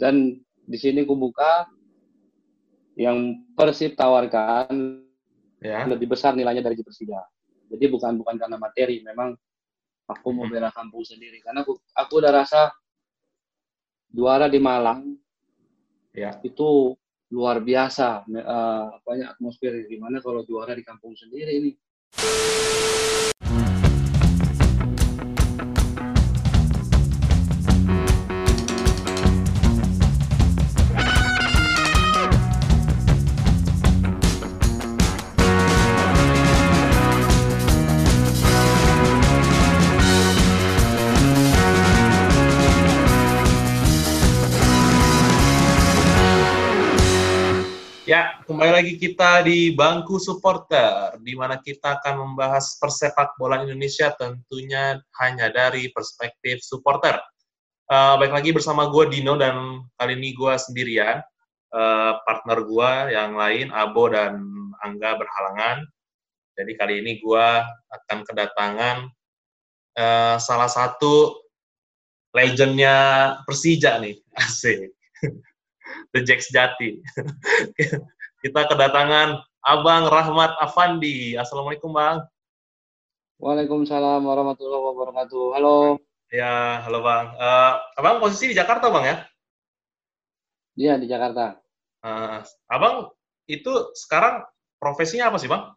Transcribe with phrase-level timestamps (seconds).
[0.00, 0.32] Dan
[0.64, 1.68] di sini ku buka
[2.96, 5.04] yang Persib tawarkan
[5.60, 5.84] Ya.
[5.84, 7.20] lebih besar nilainya dari Persija.
[7.68, 9.36] Jadi bukan bukan karena materi, memang
[10.08, 12.72] aku mau bela kampung sendiri karena aku aku udah rasa
[14.08, 15.20] juara di Malang
[16.16, 16.32] Ya.
[16.40, 16.96] itu
[17.30, 21.70] luar biasa Me- eh, apanya atmosfer gimana kalau juara di kampung sendiri ini.
[48.50, 54.98] Kembali lagi kita di bangku supporter, di mana kita akan membahas persepak bola Indonesia tentunya
[55.22, 57.14] hanya dari perspektif supporter.
[57.86, 61.22] Eh, baik lagi bersama gue Dino dan kali ini gue sendirian.
[61.70, 64.42] Eh, partner gue yang lain Abo dan
[64.82, 65.86] Angga berhalangan.
[66.58, 67.46] Jadi kali ini gue
[67.94, 68.96] akan kedatangan
[69.94, 71.38] eh, salah satu
[72.34, 72.98] legendnya
[73.46, 74.90] Persija nih, asik.
[76.10, 76.98] The Jack Sejati.
[78.40, 81.36] Kita kedatangan Abang Rahmat Afandi.
[81.36, 82.24] Assalamualaikum, Bang.
[83.36, 85.60] Waalaikumsalam warahmatullahi wabarakatuh.
[85.60, 86.00] Halo.
[86.32, 87.36] Ya, halo, Bang.
[87.36, 89.16] Eh, abang posisi di Jakarta, Bang, ya?
[90.72, 91.60] Dia di Jakarta.
[92.00, 92.40] Eh,
[92.72, 93.12] abang
[93.44, 94.48] itu sekarang
[94.80, 95.76] profesinya apa sih, Bang?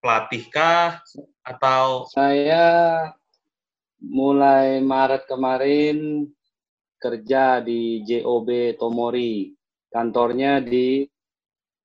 [0.00, 1.04] Pelatih kah?
[1.44, 2.08] Atau...
[2.16, 3.12] Saya
[4.00, 6.24] mulai Maret kemarin
[6.96, 9.52] kerja di JOB Tomori.
[9.92, 11.04] Kantornya di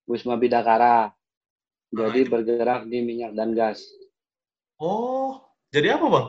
[0.06, 1.12] Wisma Bidakara.
[1.90, 3.82] Jadi bergerak di minyak dan gas.
[4.76, 5.40] Oh,
[5.72, 6.28] jadi apa, Bang?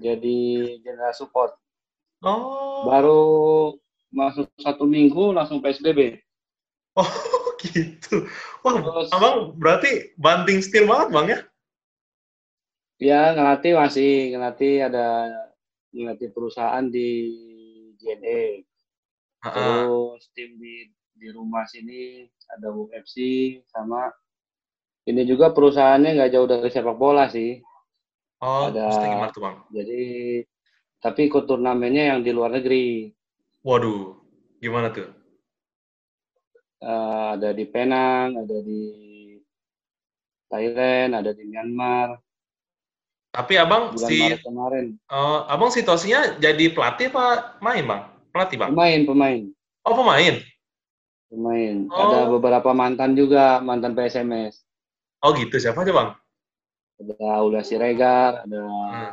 [0.00, 0.36] Jadi
[0.80, 1.52] general support.
[2.24, 3.22] Oh, Baru
[4.08, 6.16] masuk satu minggu langsung PSBB.
[6.96, 7.04] oh
[7.60, 8.24] gitu.
[8.64, 11.40] Wah, Terus- abang berarti banting setir banget, Bang, ya?
[12.96, 15.28] Ya ngelatih masih ngelatih ada
[15.92, 17.28] ngelatih perusahaan di
[18.00, 18.64] JNE.
[19.44, 23.16] Terus tim di di rumah sini ada UFC
[23.72, 24.12] sama
[25.08, 27.62] ini juga perusahaannya nggak jauh dari sepak bola sih.
[28.42, 29.56] Oh, ada- gimana tuh, Bang?
[29.72, 30.02] Jadi
[31.00, 33.10] tapi ikut turnamennya yang di luar negeri.
[33.64, 34.18] Waduh,
[34.60, 35.08] gimana tuh?
[36.82, 38.80] Eh, ada di Penang, ada di
[40.52, 42.20] Thailand, ada di Myanmar.
[43.32, 44.86] Tapi abang Bulan si Maret kemarin.
[45.12, 48.02] eh, abang situasinya jadi pelatih apa main bang?
[48.32, 48.70] Pelatih bang?
[48.72, 49.40] Pemain, pemain,
[49.86, 50.34] Oh pemain.
[51.28, 51.86] Pemain.
[51.90, 52.00] Oh.
[52.00, 54.62] Ada beberapa mantan juga, mantan PSMS.
[55.24, 56.10] Oh gitu siapa aja bang?
[56.96, 59.12] Ada Ulla Siregar, ada Hmm.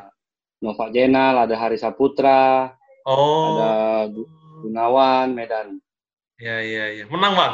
[0.64, 2.72] Nova Jenal, ada Hari Saputra,
[3.04, 3.60] Oh.
[3.60, 4.08] ada
[4.64, 5.84] Gunawan, Medan.
[6.40, 7.06] Ya ya ya.
[7.12, 7.54] Menang bang?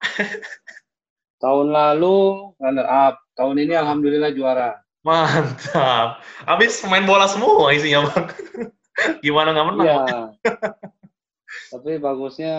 [1.42, 4.76] Tahun lalu runner up, tahun ini alhamdulillah juara.
[5.00, 6.20] Mantap.
[6.44, 8.26] Habis main bola semua isinya bang.
[9.24, 9.86] Gimana nggak menang?
[9.88, 10.00] Iya.
[11.68, 12.54] Tapi bagusnya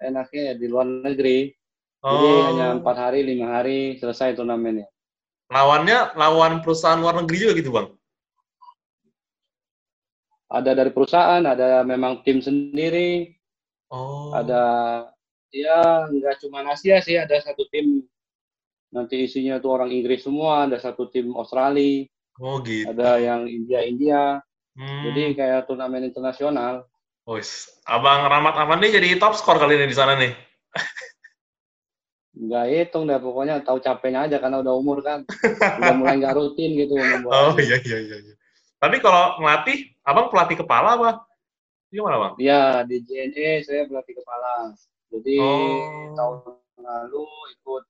[0.00, 1.52] enaknya ya di luar negeri.
[1.98, 2.42] Jadi Oh.
[2.48, 4.86] hanya empat hari, lima hari selesai turnamennya.
[5.50, 7.88] Lawannya lawan perusahaan luar negeri juga gitu bang?
[10.48, 13.36] Ada dari perusahaan, ada memang tim sendiri,
[13.92, 14.32] Oh.
[14.32, 14.62] ada
[15.52, 18.04] ya nggak cuma Asia sih, ada satu tim
[18.88, 22.08] nanti isinya tuh orang Inggris semua, ada satu tim Australia,
[22.40, 22.88] Oh gitu.
[22.88, 24.22] ada yang India India.
[24.78, 25.02] Hmm.
[25.10, 26.86] Jadi kayak turnamen internasional.
[27.28, 30.32] Wis, abang Rahmat Afandi jadi top skor kali ini di sana nih.
[32.40, 35.28] Nggak hitung deh, pokoknya tahu capeknya aja karena udah umur kan.
[35.76, 36.96] udah mulai nggak rutin gitu.
[37.28, 38.16] Oh iya iya iya.
[38.16, 38.34] iya.
[38.80, 41.10] Tapi kalau ngelatih, abang pelatih kepala apa?
[41.92, 42.34] Gimana bang?
[42.40, 44.72] Iya, di JNE saya pelatih kepala.
[45.12, 46.16] Jadi Oh.
[46.16, 46.38] tahun
[46.80, 47.28] lalu
[47.60, 47.84] ikut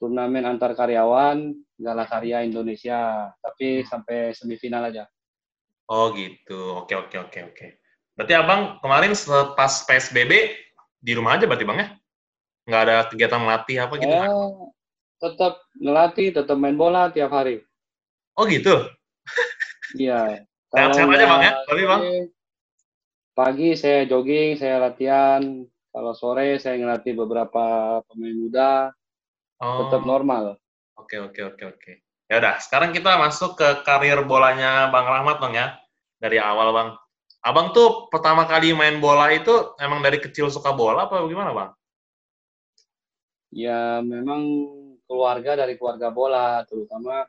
[0.00, 5.04] turnamen antar karyawan Gala Karya Indonesia, tapi sampai semifinal aja.
[5.92, 6.80] Oh gitu.
[6.80, 7.79] Oke oke oke oke.
[8.20, 9.16] Berarti abang kemarin
[9.56, 10.52] pas PSBB
[11.00, 11.88] di rumah aja berarti bang ya?
[12.68, 14.12] Nggak ada kegiatan melatih apa gitu?
[14.12, 14.36] Saya
[15.16, 17.64] tetap ngelatih, tetap main bola tiap hari.
[18.36, 18.76] Oh gitu.
[19.96, 20.44] Iya.
[20.76, 21.52] Sehat-sehat aja, Bang, ya?
[21.64, 22.00] Tapi, Bang?
[23.32, 25.64] Pagi saya jogging, saya latihan.
[25.88, 28.72] Kalau sore saya ngelatih beberapa pemain muda,
[29.60, 29.88] Oh.
[29.88, 30.60] tetap normal.
[30.96, 31.92] Oke oke oke oke.
[32.28, 35.66] Ya udah, sekarang kita masuk ke karir bolanya Bang Rahmat bang ya.
[36.20, 36.88] Dari awal bang.
[37.40, 41.70] Abang tuh pertama kali main bola itu emang dari kecil suka bola apa gimana bang?
[43.50, 44.44] Ya memang
[45.08, 47.26] keluarga dari keluarga bola, terutama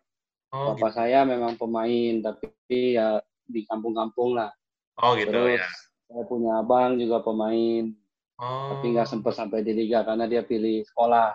[0.51, 0.83] Oh gitu.
[0.83, 2.51] Bapak saya memang pemain, tapi
[2.99, 4.51] ya di kampung-kampung lah.
[4.99, 5.67] Oh gitu Terus ya.
[6.11, 7.95] Saya punya abang juga pemain,
[8.41, 8.73] Oh.
[8.73, 11.31] tapi nggak sempat sampai di liga karena dia pilih sekolah.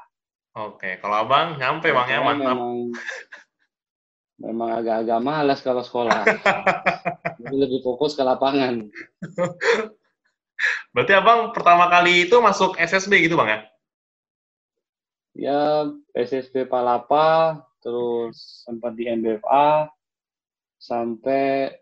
[0.58, 2.60] Oke, kalau abang nyampe bang ya mantap.
[2.60, 2.92] memang
[4.36, 6.24] memang agak-agak malas kalau sekolah.
[7.40, 8.88] Jadi lebih fokus ke lapangan.
[10.92, 13.60] Berarti abang pertama kali itu masuk SSB gitu bang ya?
[15.36, 15.60] Ya
[16.16, 19.84] SSB Palapa, terus sempat di MBFA,
[20.80, 21.76] sampai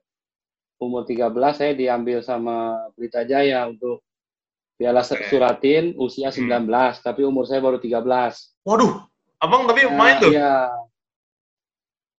[0.83, 4.03] umur 13 saya diambil sama Pelita Jaya untuk
[4.75, 5.07] Piala.
[5.07, 6.67] Suratin usia Hmm.
[6.67, 8.59] 19, tapi umur saya baru 13.
[8.67, 9.07] Waduh,
[9.39, 10.35] abang tapi Nah, main tuh?
[10.35, 10.67] Iya.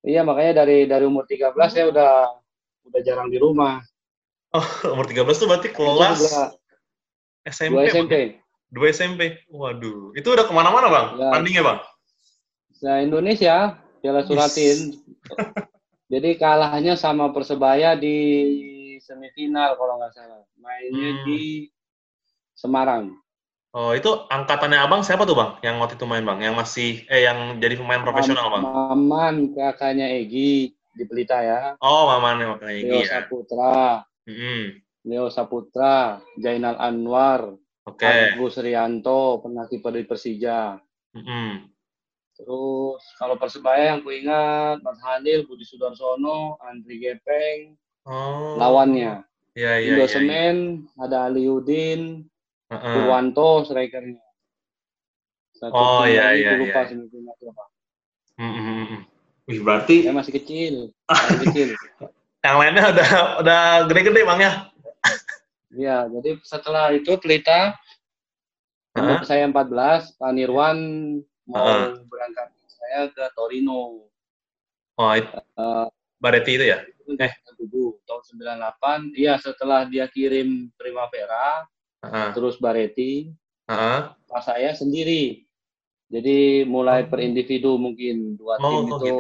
[0.06, 2.12] Iya, makanya dari dari umur 13 saya udah
[2.86, 3.82] udah jarang di rumah.
[4.94, 6.22] Umur 13 tuh berarti kelas
[7.46, 8.14] SMP, dua SMP.
[8.70, 9.22] Dua SMP.
[9.50, 11.08] Waduh, itu udah ke mana-mana bang?
[11.18, 11.30] Ya.
[11.34, 11.80] Tandingnya bang?
[12.86, 13.56] Nah, Indonesia
[14.00, 14.22] Piala.
[14.22, 15.02] Suratin.
[16.14, 18.18] Jadi kalahnya sama Persebaya di
[19.02, 20.46] semifinal kalau nggak salah.
[20.62, 21.26] Mainnya Hmm.
[21.26, 21.42] di
[22.54, 23.18] Semarang.
[23.76, 25.60] Oh, itu angkatannya abang siapa tuh bang?
[25.60, 26.40] Yang waktu itu main bang?
[26.40, 28.64] Yang masih, eh yang jadi pemain profesional bang?
[28.64, 31.76] Maman kakaknya Egi di Pelita ya.
[31.84, 33.20] Oh, mamanya makanya Leo Egy ya.
[33.20, 34.80] Saputra, Mm-mm.
[35.04, 37.52] Leo Saputra, Jainal Anwar,
[37.84, 38.08] Oke.
[38.08, 40.80] Agus Rianto, pernah kiper di Persija.
[41.12, 41.68] Mm-mm.
[42.40, 47.76] Terus kalau Persebaya yang ku ingat Mas Hanil, Budi Sudarsono, Andri Gepeng,
[48.06, 48.56] Oh.
[48.56, 49.26] lawannya.
[49.58, 50.20] Iya, iya, Indo iya.
[50.22, 50.54] iya.
[50.96, 51.34] Ada
[52.72, 52.94] Heeh.
[52.98, 54.22] Purwanto strikernya.
[55.56, 56.90] Satu Oh, iya, iya, lupa iya.
[56.92, 57.64] semifinal siapa.
[58.36, 59.08] Mm-mm.
[59.48, 60.74] Wih, berarti Saya masih kecil,
[61.08, 61.68] masih kecil.
[62.46, 63.10] yang lainnya udah
[63.42, 64.54] udah gede-gede bang ya?
[65.76, 67.76] Iya, jadi setelah itu Pelita
[68.96, 69.28] umur Heeh.
[69.28, 70.80] saya 14, Pak Nirwan
[71.44, 72.00] mau Heeh.
[72.08, 74.08] berangkat saya ke Torino.
[74.96, 76.80] Oh, itu Eh, Bareti itu ya?
[77.20, 77.32] Eh.
[77.60, 79.20] 97, tahun 98.
[79.20, 81.68] Iya, setelah dia kirim Primavera,
[82.34, 83.32] Terus Bareti,
[83.70, 84.00] Heeh.
[84.30, 85.46] pas saya sendiri.
[86.06, 89.20] Jadi mulai per individu mungkin dua Oh, tim oh, itu gitu.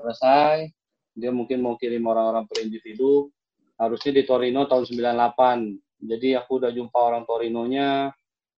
[0.00, 0.72] Selesai.
[1.12, 3.28] Dia mungkin mau kirim orang-orang per individu.
[3.76, 5.76] Harusnya di Torino tahun 98.
[6.00, 8.08] Jadi aku udah jumpa orang Torinonya,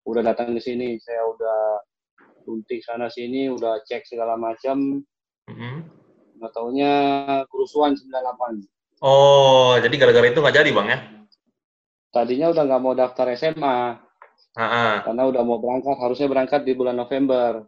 [0.07, 0.95] udah datang ke sini.
[1.03, 1.83] Saya udah
[2.47, 5.03] suntik sana sini, udah cek segala macam.
[5.51, 5.77] Mm-mm.
[6.39, 6.93] Nggak taunya
[7.51, 8.67] kerusuhan 98.
[9.03, 10.99] Oh, jadi gara-gara itu nggak jadi bang ya?
[12.13, 13.97] Tadinya udah nggak mau daftar SMA,
[14.53, 14.93] Heeh.
[15.01, 15.97] karena udah mau berangkat.
[15.97, 17.65] Harusnya berangkat di bulan November.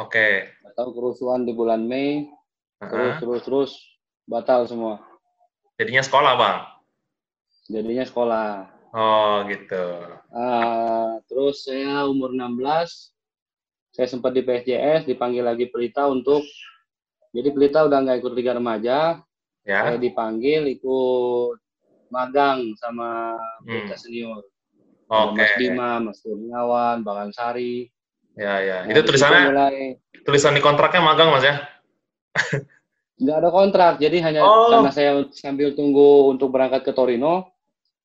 [0.00, 0.48] Oke.
[0.64, 2.24] Nggak tahu kerusuhan di bulan Mei,
[2.80, 3.20] terus Heeh.
[3.20, 3.70] terus terus
[4.24, 5.04] batal semua.
[5.76, 6.58] Jadinya sekolah bang?
[7.68, 8.50] Jadinya sekolah.
[8.92, 9.84] Oh, gitu.
[10.32, 13.12] Ah, terus saya umur 16,
[13.92, 16.44] saya sempat di PSJS, dipanggil lagi Pelita untuk,
[17.32, 19.20] jadi Pelita udah nggak ikut Liga Remaja,
[19.64, 20.00] saya Ya.
[20.00, 21.56] dipanggil ikut
[22.12, 23.88] magang sama Hmm.
[23.96, 24.44] Senior.
[25.08, 25.40] Ada Oke.
[25.40, 27.88] Mas Bima, Mas Kurniawan, Bang Ansari.
[28.32, 28.76] Ya, ya.
[28.84, 29.76] Nah, Itu tulisannya, mulai
[30.24, 31.56] tulisan di kontraknya magang mas ya?
[33.16, 34.72] nggak ada kontrak, jadi hanya Oh.
[34.72, 37.54] karena saya sambil tunggu untuk berangkat ke Torino,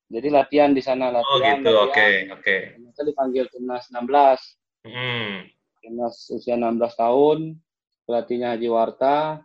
[0.06, 1.58] jadi latihan di sana Oh, latihan.
[1.58, 1.72] gitu.
[1.80, 2.56] Oke, oke.
[2.76, 4.40] Ternyata dipanggil timnas 16.
[4.86, 5.42] Hmm.
[5.78, 7.56] timnas usia 16 tahun,
[8.04, 9.40] pelatihnya Haji Warta.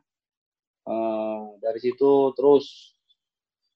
[0.84, 2.93] Eh, dari situ terus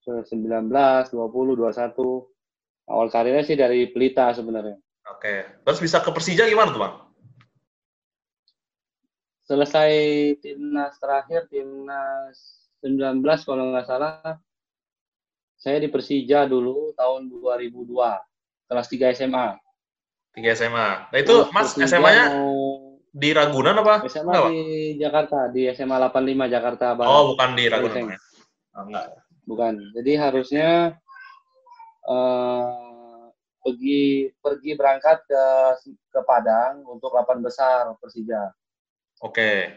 [0.07, 0.71] 19,
[1.11, 2.31] 20, 21.
[2.87, 4.79] Awal karirnya sih dari Pelita sebenarnya.
[5.11, 5.59] Oke.
[5.67, 6.95] Terus bisa ke Persija gimana tuh bang?
[9.47, 9.91] Selesai
[10.43, 12.35] timnas terakhir, timnas
[12.83, 14.39] 19 kalau nggak salah,
[15.55, 17.87] saya di Persija dulu tahun 2002,
[18.67, 19.47] kelas 3 SMA.
[20.35, 20.89] Tiga SMA.
[21.09, 24.05] Nah itu Terus mas SMA-nya mau- di Ragunan apa?
[24.05, 24.61] SMA Enggak, di
[25.01, 27.09] Jakarta, di SMA 85 Jakarta Barat.
[27.09, 28.13] Oh, bukan di Ragunan.
[28.13, 28.19] Ya?
[28.77, 29.05] Oh, enggak.
[29.47, 29.79] Bukan.
[29.95, 30.99] Jadi harusnya
[32.03, 33.23] eh,
[33.63, 35.45] pergi pergi berangkat ke
[35.87, 38.51] ke Padang untuk lapan besar Persija.
[39.23, 39.71] Oke.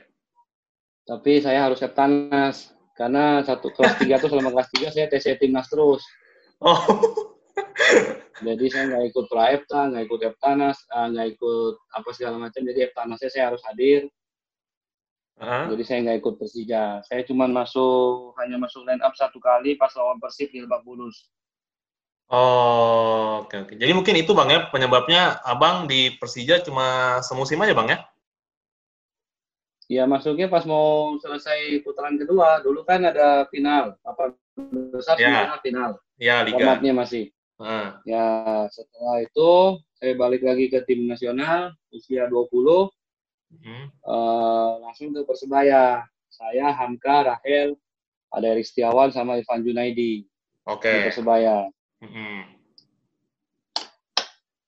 [1.07, 5.67] Tapi saya harus Septanas karena satu kelas 3 tuh selama kelas 3 saya TC timnas
[5.73, 6.05] terus.
[6.61, 6.77] Oh,
[8.41, 12.61] Jadi saya nggak ikut Praepta, nggak ikut Eptanas, eh, nggak ikut apa segala macam.
[12.61, 14.09] Jadi Eptanasnya saya harus hadir.
[15.40, 15.73] Hah?
[15.73, 17.00] Jadi saya nggak ikut Persija.
[17.00, 21.32] Saya cuma masuk hanya masuk line up satu kali pas lawan Persib di Lebak Bulus.
[22.30, 23.75] Oh, oke oke.
[23.75, 27.99] Jadi mungkin itu bang ya penyebabnya abang di Persija cuma semusim aja bang ya?
[29.90, 32.61] Ya masuknya pas mau selesai putaran kedua.
[32.62, 33.99] Dulu kan ada final.
[34.06, 34.37] Apa
[34.92, 35.26] besar Ya.
[35.26, 35.90] sebenarnya final.
[36.20, 36.61] Ya liga.
[36.61, 37.32] Formatnya masih.
[37.59, 37.88] Heeh.
[38.06, 38.26] Ya
[38.70, 39.50] setelah itu
[39.99, 42.92] saya balik lagi ke tim nasional usia 20
[43.50, 43.90] Hmm.
[43.90, 46.07] eh, langsung ke Persebaya.
[46.30, 47.76] Saya Hamka, Rahel,
[48.30, 50.28] ada Erik Setiawan sama Ivan Junaidi di
[50.64, 51.11] Oke.
[51.11, 51.66] Persebaya.
[52.00, 52.47] Hmm.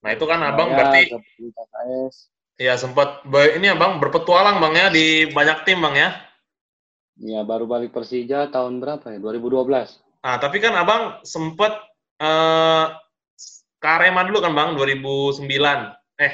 [0.02, 2.16] Nah itu kan abang Saya berarti ke Pelita KS.
[2.60, 3.24] ya sempat
[3.56, 6.10] ini abang berpetualang bang ya di banyak tim bang ya.
[7.22, 9.18] Ya baru balik Persija tahun berapa ya?
[9.22, 10.02] 2012.
[10.26, 11.78] Nah tapi kan abang sempat
[12.18, 12.86] eh
[13.78, 15.46] ke Arema dulu kan bang 2009.
[16.18, 16.32] Eh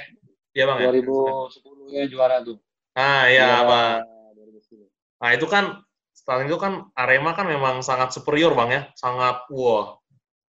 [0.59, 0.91] iya bang ya.
[0.91, 2.59] 2010 ya juara tuh.
[2.99, 4.03] Ah iya bang.
[4.35, 5.23] 2010.
[5.23, 5.65] Nah itu kan
[6.11, 10.03] setelah itu kan Arema kan memang sangat superior bang ya, sangat wah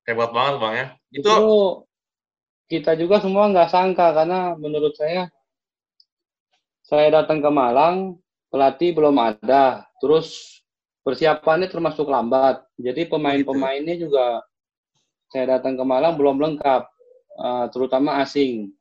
[0.10, 0.86] hebat banget bang ya.
[1.14, 1.50] Itu Itu
[2.70, 5.30] kita juga semua nggak sangka karena menurut saya
[6.86, 8.18] saya datang ke Malang
[8.50, 10.62] pelatih belum ada terus
[11.06, 14.42] persiapannya termasuk lambat jadi pemain-pemainnya juga
[15.34, 16.82] saya datang ke Malang belum lengkap
[17.42, 18.74] eh, terutama asing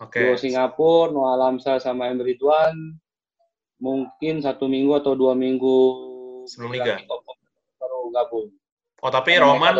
[0.00, 0.18] oke.
[0.18, 2.74] Duo Singapura Noah Lamsa sama Emre Ridwan
[3.78, 5.78] mungkin satu minggu atau dua minggu
[6.48, 6.98] Sebelum liga.
[7.78, 8.48] baru gabung
[9.04, 9.74] Oh tapi Karena Roman.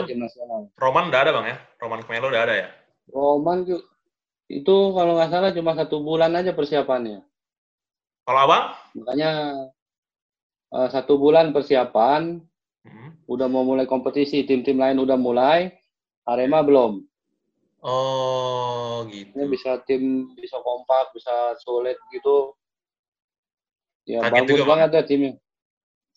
[0.77, 2.69] Roman udah ada bang ya, Roman Kemelo udah ada ya.
[3.09, 3.65] Roman
[4.53, 7.25] itu kalau nggak salah cuma satu bulan aja persiapannya.
[8.29, 8.77] Kalau abang?
[8.93, 9.31] Makanya
[10.77, 12.37] eh, satu bulan persiapan,
[12.85, 13.17] Hmm.
[13.25, 15.73] udah mau mulai kompetisi, tim-tim lain udah mulai,
[16.29, 17.01] Arema belum.
[17.85, 19.37] Oh gitu.
[19.37, 22.57] Ini bisa tim bisa kompak, bisa solid gitu.
[24.09, 24.71] Ya Kaget bagus juga, Bang.
[24.73, 25.33] banget ya timnya.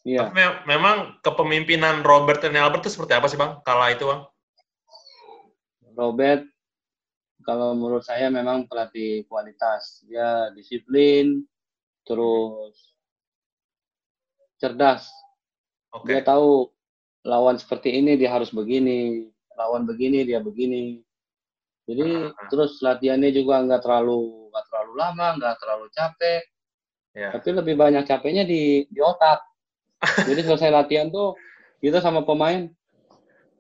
[0.08, 0.20] Iya.
[0.24, 3.60] Tapi me- memang kepemimpinan Robert dan Albert itu seperti apa sih bang?
[3.68, 4.24] Kala itu bang?
[6.00, 6.48] Robert
[7.44, 10.04] kalau menurut saya memang pelatih kualitas.
[10.08, 11.44] Dia disiplin,
[12.08, 12.96] terus
[14.60, 15.08] cerdas.
[15.92, 16.12] Oke.
[16.16, 16.72] Dia tahu
[17.28, 19.28] lawan seperti ini dia harus begini,
[19.60, 21.07] lawan begini dia begini.
[21.88, 22.48] Jadi Ah.
[22.52, 26.42] terus latihannya juga nggak terlalu nggak terlalu lama, nggak terlalu capek,
[27.16, 27.30] Ya.
[27.32, 29.40] tapi lebih banyak capeknya di di otak.
[30.28, 31.40] Jadi selesai latihan tuh
[31.80, 32.68] kita sama pemain,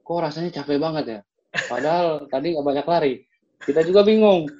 [0.04, 1.20] kok rasanya capek banget ya.
[1.72, 3.14] Padahal tadi nggak banyak lari.
[3.58, 4.52] Kita juga bingung.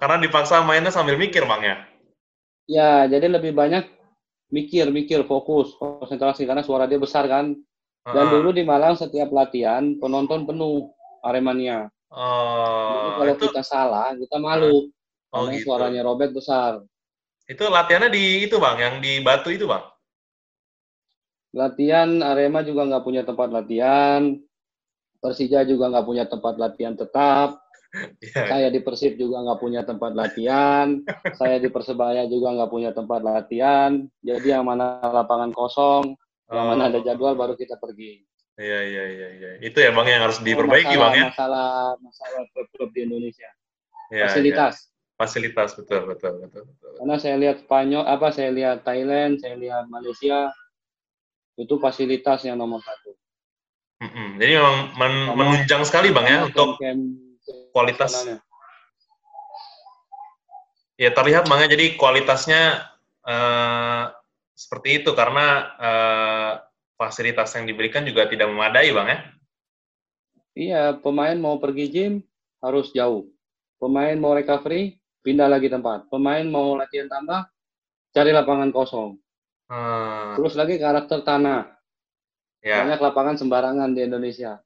[0.00, 1.76] Karena dipaksa mainnya sambil mikir bang ya.
[2.64, 3.84] Ya, jadi lebih banyak
[4.48, 7.52] mikir, mikir, fokus, konsentrasi karena suara dia besar kan.
[8.04, 8.32] Dan Ah.
[8.32, 10.92] dulu di Malang setiap latihan penonton penuh
[11.24, 11.88] Aremania.
[11.88, 14.86] Jadi Oh, kalau itu kita salah, kita malu
[15.34, 15.66] oh karena gitu.
[15.66, 16.78] suaranya Robert besar.
[17.50, 19.82] Itu latihannya di itu bang, yang di Batu itu bang.
[21.54, 24.38] Latihan Arema juga nggak punya tempat latihan.
[25.22, 27.58] Persija juga nggak punya tempat latihan tetap.
[27.94, 28.50] Iya.
[28.50, 30.98] Saya di Persib juga nggak punya tempat latihan.
[31.38, 34.02] Saya di Persebaya juga nggak punya tempat latihan.
[34.18, 36.18] Jadi yang mana lapangan kosong,
[36.50, 38.26] yang mana ada Oh, jadwal baru kita pergi.
[38.54, 39.50] Iya iya iya iya.
[39.58, 41.24] Itu ya bang yang harus diperbaiki masalah, bang ya.
[41.34, 41.68] Masalah
[41.98, 43.50] masalah klub-klub di Indonesia.
[44.14, 44.30] Iya.
[44.30, 44.74] Fasilitas.
[45.14, 46.62] Fasilitas betul betul betul.
[46.70, 46.90] betul.
[47.02, 50.54] Karena saya lihat Spanyol, apa saya lihat Thailand, saya lihat Malaysia,
[51.58, 53.14] itu fasilitas yang nomor satu.
[54.02, 54.38] Mm-mm.
[54.38, 56.78] Jadi memang men- menunjang sekali bang ya untuk
[57.74, 58.10] kualitas.
[60.94, 61.68] ya terlihat bang ya.
[61.74, 62.62] Jadi kualitasnya
[63.26, 64.04] eh,
[64.54, 65.46] seperti itu karena
[65.78, 66.52] eh,
[66.94, 69.18] fasilitas yang diberikan juga tidak memadai bang ya.
[70.54, 72.12] Iya, pemain mau pergi gym
[72.62, 73.26] harus jauh.
[73.82, 74.96] Pemain mau recovery,
[75.26, 76.06] pindah lagi tempat.
[76.08, 77.50] Pemain mau latihan tambah,
[78.14, 79.18] cari lapangan kosong.
[79.66, 81.74] Hmm, Terus lagi karakter tanah.
[82.62, 82.86] ya.
[82.86, 84.62] Banyak lapangan sembarangan di Indonesia.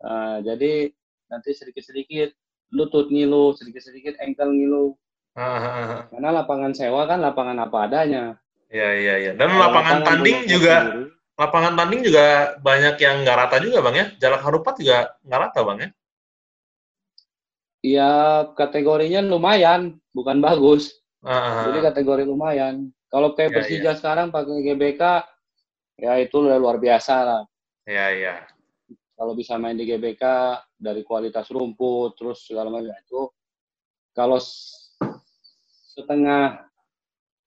[0.00, 0.88] Ah, jadi
[1.28, 2.32] nanti sedikit-sedikit
[2.72, 4.86] lutut ngilu, sedikit-sedikit ankle ngilu.
[5.36, 8.24] Ah, Karena lapangan sewa kan lapangan apa adanya.
[8.70, 9.32] Iya iya iya.
[9.34, 12.26] Dan lapangan lapangan tanding juga sendiri, lapangan tanding juga
[12.62, 14.06] banyak yang nggak rata juga bang ya.
[14.22, 15.88] Jalak harupat juga nggak rata bang ya.
[17.80, 18.10] Ya
[18.54, 21.02] kategorinya lumayan, bukan bagus.
[21.26, 22.94] Ah, Jadi kategori lumayan.
[23.10, 25.02] Kalau kayak Ya, Persija sekarang pakai GBK,
[25.98, 27.42] ya itu udah luar biasa lah.
[27.90, 28.34] Iya iya.
[29.18, 30.22] Kalau bisa main di GBK
[30.78, 33.28] dari kualitas rumput, terus segala macam itu.
[34.14, 34.38] Kalau
[35.90, 36.69] setengah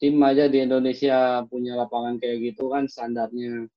[0.04, 3.72] tim aja di Indonesia punya lapangan kayak gitu kan standarnya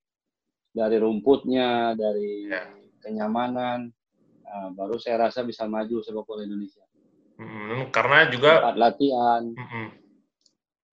[0.75, 2.67] dari rumputnya, dari Ya.
[2.99, 3.95] kenyamanan,
[4.43, 6.83] nah, baru saya rasa bisa maju sepak bola Indonesia.
[7.39, 9.87] Mm, karena juga Tempat latihan, mm-mm.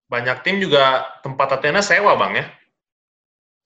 [0.06, 2.46] banyak tim juga tempat latihannya sewa bang ya.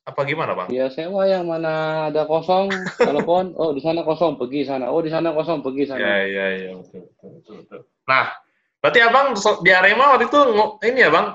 [0.09, 0.73] Apa gimana bang?
[0.73, 4.89] Ya sewa yang mana ada kosong, telepon, oh di sana kosong, pergi sana.
[4.89, 6.01] Oh di sana kosong, pergi sana.
[6.01, 7.55] Iya iya iya betul betul betul.
[7.61, 7.81] betul.
[8.09, 8.25] Nah,
[8.81, 10.41] berarti abang di Arema waktu itu
[10.89, 11.29] ini ya bang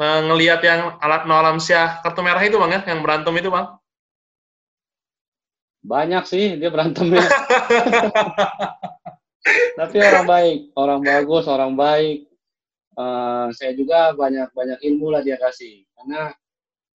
[0.00, 3.66] ngelihat yang alat no Alamsyah kartu merah itu bang ya, yang berantem itu bang.
[5.82, 7.22] Banyak sih dia berantemnya.
[9.78, 12.30] Tapi orang baik, orang bagus, orang baik.
[12.92, 15.82] Eh, saya juga banyak banyak ilmu lah dia kasih.
[15.98, 16.30] Karena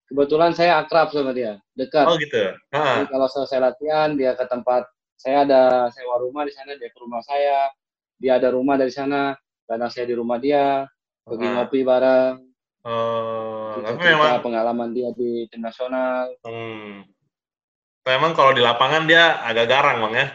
[0.08, 2.08] kebetulan saya akrab sama dia, dekat.
[2.08, 2.56] Oh gitu.
[2.72, 4.88] Jadi kalau selesai latihan dia ke tempat
[5.18, 7.68] saya ada sewa rumah di sana, dia ke rumah saya,
[8.16, 9.34] dia ada rumah dari sana,
[9.66, 10.86] kadang saya di rumah dia,
[11.26, 12.47] pergi ngopi bareng,
[12.86, 16.30] Oh, tapi memang pengalaman dia di tim nasional.
[16.46, 17.04] hmm,
[18.06, 20.26] memang kalau di lapangan dia agak garang bang ya.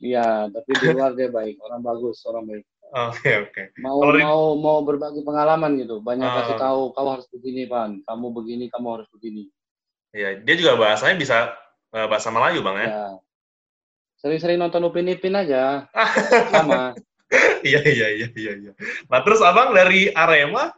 [0.00, 2.64] Iya, tapi di luar dia baik, orang bagus, orang baik.
[2.90, 3.62] Oke oke.
[3.78, 6.36] Mau Kalau di- mau mau berbagi pengalaman gitu, banyak Ah.
[6.42, 9.46] kasih tahu, kamu harus begini, Pan, kamu begini, kamu harus begini.
[10.10, 11.36] Iya, dia juga bahasanya bisa
[11.90, 12.88] eh, bahasa Melayu bang ya.
[12.88, 13.06] Ya.
[14.16, 15.86] Sering-sering nonton Upin Ipin aja,
[16.54, 16.94] sama.
[17.62, 18.52] Iya iya iya iya.
[18.58, 18.72] iya.
[19.06, 20.70] Nah terus abang dari Arema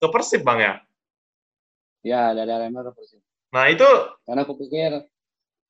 [0.00, 0.74] ke Persib bang ya.
[2.00, 3.20] Ya, dari Arema ke Persib.
[3.52, 3.86] Nah itu,
[4.24, 5.04] Karena aku pikir,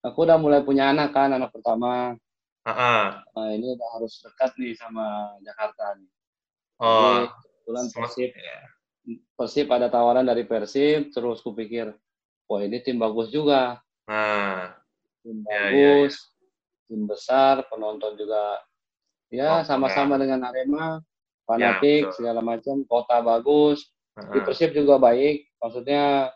[0.06, 2.14] aku udah mulai punya anak kan, anak pertama.
[2.62, 3.04] ah, ah.
[3.34, 6.10] Nah, ini udah harus dekat nih sama Jakarta nih.
[6.78, 8.58] oh, Jadi, kebetulan sama- Persib, ya.
[9.34, 11.90] Persib ada tawaran dari Persib, terus kupikir,
[12.46, 14.76] wah ini tim bagus juga, Nah,
[15.24, 16.14] tim Ya, ya, bagus,
[16.86, 21.46] tim besar, penonton juga, Oh, ya sama-sama dengan Arema, betul.
[21.48, 23.88] fanatik segala macam, kota bagus,
[24.30, 26.34] di Persib juga baik, maksudnya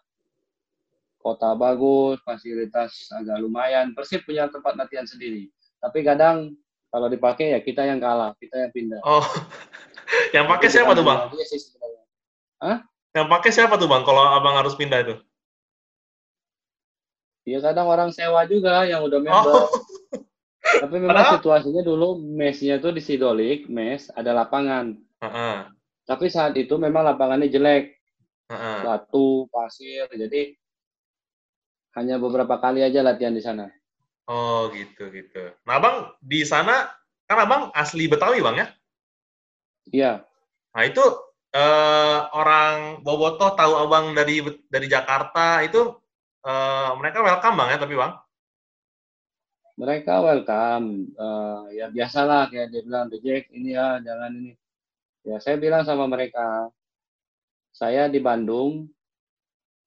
[1.18, 3.92] kota bagus, fasilitas agak lumayan.
[3.92, 5.48] Persib punya tempat latihan sendiri,
[5.80, 6.52] tapi kadang
[6.88, 9.00] kalau dipakai ya kita yang kalah, kita yang pindah.
[9.02, 9.24] oh,
[10.36, 11.18] yang pakai siapa tuh bang?
[11.42, 12.86] Sih sebenarnya.
[13.14, 14.02] Yang pakai siapa tuh bang?
[14.06, 15.14] Kalau abang harus pindah itu?
[17.44, 19.52] Ya kadang orang sewa juga yang udah member.
[19.52, 19.68] Oh,
[20.64, 24.96] Tapi memang Padahal- situasinya dulu mesnya tuh di Sidolik, mes ada lapangan.
[25.20, 25.68] ah,
[26.04, 27.96] Tapi saat itu memang lapangannya jelek,
[28.52, 28.84] ah.
[28.84, 30.04] batu, pasir.
[30.12, 30.52] Jadi
[31.96, 33.66] hanya beberapa kali aja latihan di sana.
[34.28, 35.52] Oh gitu gitu.
[35.64, 36.88] Nah abang di sana
[37.24, 38.68] kan abang asli Betawi bang ya?
[39.84, 40.12] Iya,
[40.74, 41.04] Nah itu
[41.54, 45.92] eh, orang Bobotoh tahu abang dari dari Jakarta itu
[46.44, 48.12] eh, mereka welcome bang ya tapi bang?
[49.74, 51.10] mereka welcome.
[51.18, 54.54] Eh, ya biasalah kayak dia bilang, "The Jack, ini ya, jangan ini."
[55.24, 56.68] Ya saya bilang sama mereka,
[57.72, 58.92] saya di Bandung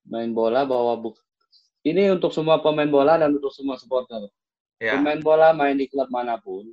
[0.10, 1.16] main bola bawa buk.
[1.86, 4.28] Ini untuk semua pemain bola dan untuk semua supporter.
[4.82, 4.98] Ya.
[4.98, 6.68] Pemain bola main di klub mana pun,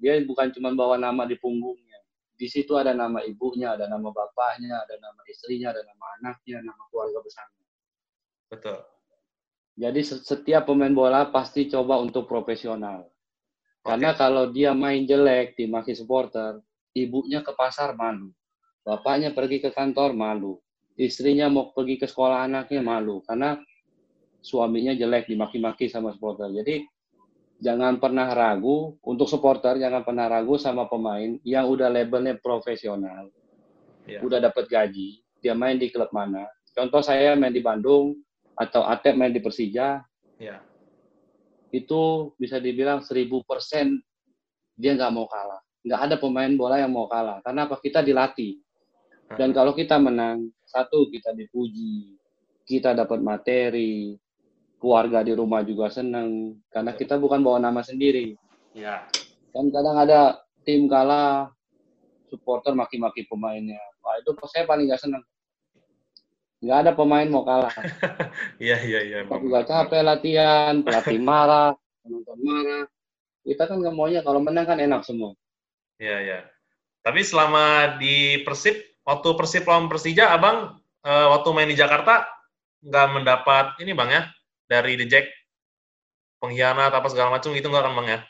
[0.00, 2.00] dia bukan cuma bawa nama di punggungnya.
[2.36, 6.82] Di situ ada nama ibunya, ada nama bapaknya, ada nama istrinya, ada nama anaknya, nama
[6.92, 7.64] keluarga besarnya.
[8.52, 8.78] Betul.
[9.76, 13.08] Jadi se- setiap pemain bola pasti coba untuk profesional.
[13.86, 16.58] Karena kalau dia main jelek dimaki supporter,
[16.96, 18.32] ibunya ke pasar malu.
[18.80, 20.56] Bapaknya pergi ke kantor malu.
[20.96, 23.20] Istrinya mau pergi ke sekolah anaknya malu.
[23.20, 23.60] Karena
[24.40, 26.48] suaminya jelek dimaki-maki sama supporter.
[26.54, 26.86] Jadi
[27.58, 33.32] jangan pernah ragu untuk supporter jangan pernah ragu sama pemain yang udah labelnya profesional,
[34.06, 34.22] Ya.
[34.22, 36.46] udah dapat gaji, dia main di klub mana.
[36.70, 38.14] Contoh saya main di Bandung
[38.54, 40.04] atau Atep main di Persija,
[40.38, 40.62] Ya.
[41.74, 43.98] itu bisa dibilang 1000%
[44.78, 45.65] dia nggak mau kalah.
[45.86, 47.38] Nggak ada pemain bola yang mau kalah.
[47.46, 47.78] Karena apa?
[47.78, 48.58] Kita dilatih.
[49.38, 52.18] Dan kalau kita menang, satu kita dipuji,
[52.66, 54.18] kita dapat materi,
[54.82, 56.58] keluarga di rumah juga senang.
[56.74, 58.34] Karena kita bukan bawa nama sendiri.
[58.74, 59.06] Ya.
[59.54, 61.54] Kan kadang ada tim kalah,
[62.26, 63.78] supporter maki-maki pemainnya.
[64.02, 65.22] Wah itu saya paling nggak senang.
[66.62, 67.70] Nggak ada pemain mau kalah.
[68.62, 69.18] Iya iya iya.
[69.22, 72.84] Kita juga capek latihan, pelatih marah, penonton marah.
[73.46, 75.36] Kita kan nggak maunya kalau menang kan enak semua.
[75.96, 76.38] Iya iya.
[77.00, 82.26] Tapi selama di Persib, waktu Persib lawan Persija, abang eh, waktu main di Jakarta
[82.82, 84.22] nggak mendapat ini bang ya
[84.68, 85.26] dari The Jack
[86.42, 88.20] pengkhianat apa segala macam gitu nggak kan bang ya?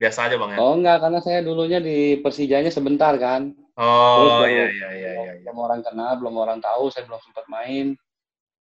[0.00, 0.58] Biasa aja bang ya?
[0.58, 3.52] Oh enggak, karena saya dulunya di Persijanya sebentar kan.
[3.74, 5.32] Oh baru- iya iya iya iya.
[5.44, 7.98] Belum orang kenal, belum orang tahu, saya belum sempat main.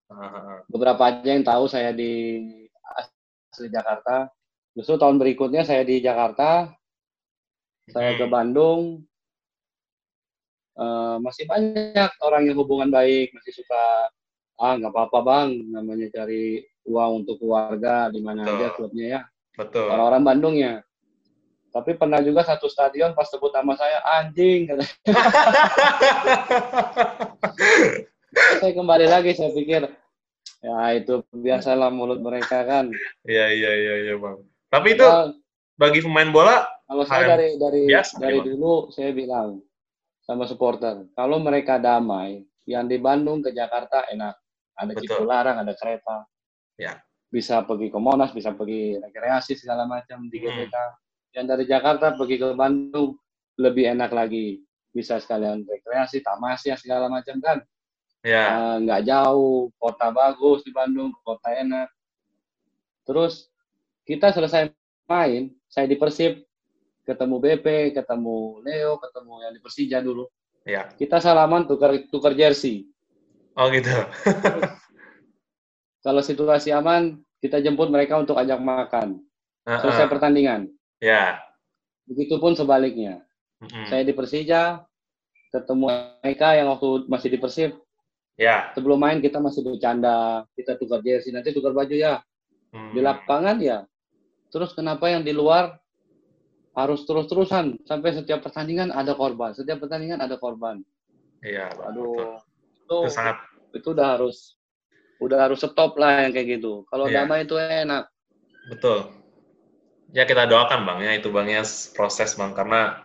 [0.09, 0.65] Hahaha.
[0.69, 2.43] Beberapa aja yang tahu saya di
[3.53, 4.29] asli Jakarta.
[4.73, 6.73] Justru tahun berikutnya saya di Jakarta,
[7.89, 8.33] saya ke Hmm.
[8.33, 8.81] Bandung.
[10.73, 14.09] Eh, masih banyak orang yang hubungan baik, masih suka
[14.57, 19.21] ah nggak apa-apa bang, namanya cari uang untuk keluarga di mana aja klubnya ya.
[19.53, 19.85] Betul.
[19.85, 20.81] orang-orang Bandung ya.
[21.69, 24.69] Tapi pernah juga satu stadion pas sebut nama saya anjing.
[28.61, 29.85] saya kembali lagi saya pikir
[30.63, 32.89] ya itu biasalah mulut mereka kan.
[33.25, 34.37] Iya iya iya iya bang.
[34.73, 35.05] Tapi itu
[35.77, 38.45] bagi pemain bola kalau saya dari dari biasa, dari Bang.
[38.49, 39.59] dulu saya bilang
[40.19, 44.35] sama supporter kalau mereka damai yang di Bandung ke Jakarta enak
[44.73, 44.91] ada.
[44.95, 46.25] Cipularang ada kereta
[46.73, 46.97] Ya.
[47.27, 50.49] bisa pergi ke Monas bisa pergi rekreasi segala macam di Hmm.
[50.49, 50.75] GBK
[51.33, 53.13] yang dari Jakarta pergi ke Bandung
[53.55, 57.57] lebih enak lagi bisa sekalian rekreasi tamasya segala macam kan
[58.21, 61.89] ya Eh, nggak jauh kota bagus di Bandung kota enak
[63.03, 63.49] terus
[64.03, 64.71] kita selesai
[65.03, 66.43] main, saya di Persib,
[67.03, 70.27] ketemu BP, ketemu Leo, ketemu yang di Persija dulu.
[70.63, 70.87] Ya.
[70.95, 72.87] Kita salaman tukar tukar jersey.
[73.53, 73.91] Oh gitu.
[76.03, 79.23] Kalau situasi aman, kita jemput mereka untuk ajak makan.
[79.67, 79.79] Heeh.
[79.79, 80.71] Selesai pertandingan.
[80.99, 81.39] Ya.
[82.07, 83.23] Begitupun sebaliknya.
[83.63, 83.87] Mm-mm.
[83.87, 84.83] Saya di Persija,
[85.51, 85.87] ketemu
[86.19, 87.71] mereka yang waktu masih di Persib,
[88.33, 88.73] Ya.
[88.73, 92.17] sebelum main kita masih bercanda, kita tukar jersey, nanti tukar baju ya.
[92.73, 92.91] Hmm.
[92.91, 93.85] Di lapangan ya.
[94.49, 95.77] Terus kenapa yang di luar
[96.73, 100.81] harus terus-terusan sampai setiap pertandingan ada korban, setiap pertandingan ada korban.
[101.45, 101.69] Iya.
[101.91, 102.41] Aduh,
[102.73, 103.37] itu Itu sangat.
[103.73, 104.57] itu udah harus
[105.21, 106.83] udah harus stop lah yang kayak gitu.
[106.89, 107.23] Kalau Iya.
[107.23, 108.09] damai itu enak.
[108.69, 109.11] Betul.
[110.13, 111.63] Ya kita doakan bang ya itu bang ya
[111.97, 113.01] proses bang karena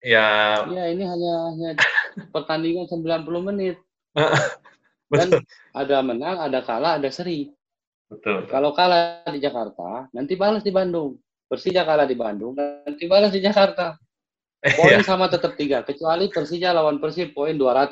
[0.00, 0.26] ya
[0.68, 1.70] Iya, ini hanya hanya
[2.34, 3.76] pertandingan 90 menit.
[5.12, 5.42] betul
[5.76, 7.50] Ada menang, ada kalah, ada seri.
[8.10, 8.46] betul.
[8.50, 11.14] Kalau kalah di Jakarta, nanti balas di Bandung.
[11.50, 13.98] Persija kalah di Bandung, nanti balas di Jakarta.
[14.78, 15.02] Poin Iya.
[15.02, 17.90] sama tetap tiga, kecuali Persija lawan Persib poin 200.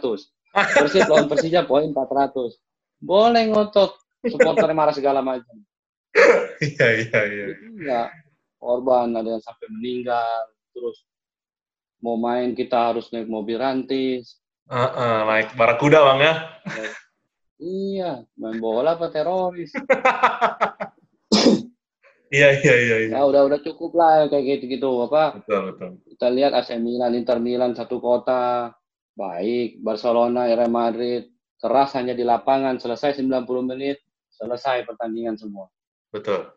[0.85, 2.55] Persib lawan Persija poin 400.
[3.03, 5.59] Boleh ngotot, supporter marah segala macam.
[6.59, 7.47] Iya iya iya.
[7.55, 8.09] Enggak,
[8.59, 11.07] korban ada yang sampai meninggal, terus
[12.03, 14.43] mau main kita harus naik mobil rantis.
[14.67, 16.35] Heeh, naik barakuda bang ya.
[17.63, 19.71] Iya, main bola apa teroris?
[22.29, 22.97] Iya iya iya.
[23.09, 23.11] iya.
[23.17, 25.41] Ya udah udah cukup lah kayak gitu-gitu apa?
[25.41, 25.91] Betul betul.
[26.13, 28.73] kita lihat AC Milan, Inter Milan satu kota,
[29.17, 29.81] baik.
[29.81, 35.73] Barcelona, Real Madrid, keras hanya di lapangan, selesai 90 menit, selesai pertandingan semua.
[36.13, 36.53] Betul.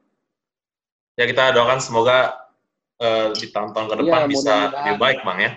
[1.16, 2.36] Ya kita doakan semoga
[3.00, 5.52] eh, di tahun-tahun ke depan Iya, bisa lebih baik bang ya.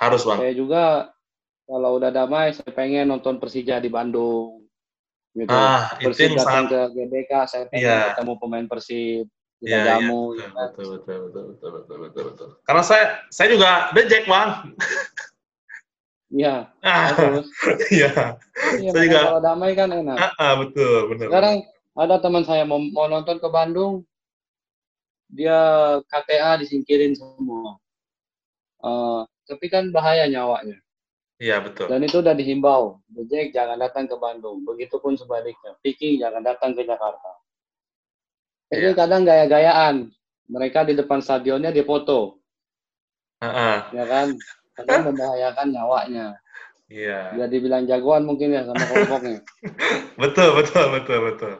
[0.00, 0.38] Harus bang.
[0.38, 0.84] Saya juga
[1.70, 4.59] kalau udah damai, saya pengen nonton Persija di Bandung.
[5.30, 5.46] Gitu.
[5.48, 6.70] Ah Persib datang sangat.
[6.70, 7.98] ke GBK, saya pengen Iya.
[8.12, 9.26] ketemu pemain Persib.
[9.60, 10.20] Kita Iya, iya, jamu.
[10.24, 10.66] betul, gitu kan.
[10.66, 12.48] betul, betul, betul, betul, betul, betul, betul.
[12.64, 13.70] Karena saya, saya juga
[14.02, 14.50] Jack bang.
[16.30, 17.46] Iya, Ah, bagus.
[17.92, 18.38] iya.
[18.78, 20.16] Iya, Saya juga- kalau damai kan enak.
[20.16, 21.26] Ah, ah, betul, benar.
[21.26, 21.56] Sekarang
[21.92, 24.06] ada teman saya mau, mau nonton ke Bandung,
[25.28, 25.58] dia
[26.06, 27.78] KTA disingkirin semua.
[28.80, 30.78] Eh, tapi kan bahaya nyawanya.
[31.40, 31.88] Iya betul.
[31.88, 34.60] Dan itu udah dihimbau, Jack jangan datang ke Bandung.
[34.60, 37.40] Begitupun sebaliknya, Vicky jangan datang ke Jakarta.
[38.68, 38.94] Jadi Iya.
[38.94, 40.12] kadang gaya-gayaan.
[40.50, 42.36] Mereka di depan stadionnya dia foto,
[43.40, 44.36] Ah, ah, ya kan?
[44.76, 46.36] Kadang membahayakan nyawanya.
[46.92, 47.38] Iya.
[47.38, 49.40] Dia dibilang jagoan mungkin ya sama kelompoknya.
[50.20, 51.54] Betul, betul, betul, betul.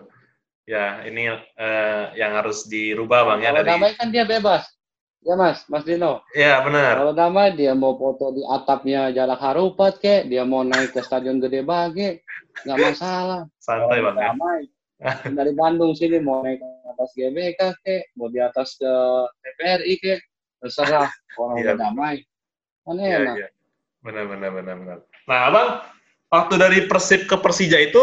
[0.68, 3.70] Ya, ini eh, yang harus dirubah bang ya Kalau dari.
[3.72, 4.68] damai kan dia bebas.
[5.20, 6.24] Ya mas, Mas Dino.
[6.32, 6.96] Ya benar.
[6.96, 11.36] Kalau damai dia mau foto di atapnya Jalak Harupat kek, dia mau naik ke stadion
[11.36, 12.24] Gede Bage,
[12.64, 13.44] nggak masalah.
[13.60, 14.24] Santai Kalau bang ya.
[14.32, 14.60] damai.
[15.36, 18.92] Dari Bandung sini mau naik ke atas GBK kek, mau di atas ke
[19.44, 20.20] TPRI kek,
[20.64, 21.08] terserah
[21.40, 22.16] orang Iya, udah damai.
[22.88, 23.36] Kan Iya, enak.
[23.36, 23.48] iya.
[24.00, 24.98] Benar, benar, benar, benar.
[25.28, 25.68] Nah, abang,
[26.32, 28.00] waktu dari Persib ke Persija itu,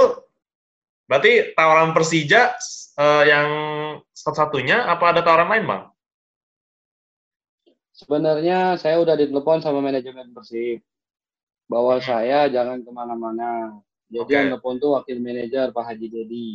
[1.10, 2.54] berarti tawaran Persija
[3.02, 3.48] eh, yang
[4.14, 5.84] satu-satunya, apa ada tawaran lain bang?
[7.98, 10.86] Sebenarnya saya udah ditelepon sama manajemen Persib
[11.66, 12.06] bahwa Hmm.
[12.06, 13.74] saya jangan ke mana-mana.
[14.08, 14.32] Jadi Oke.
[14.32, 16.50] yang telepon tuh wakil manajer Pak Haji Dedi.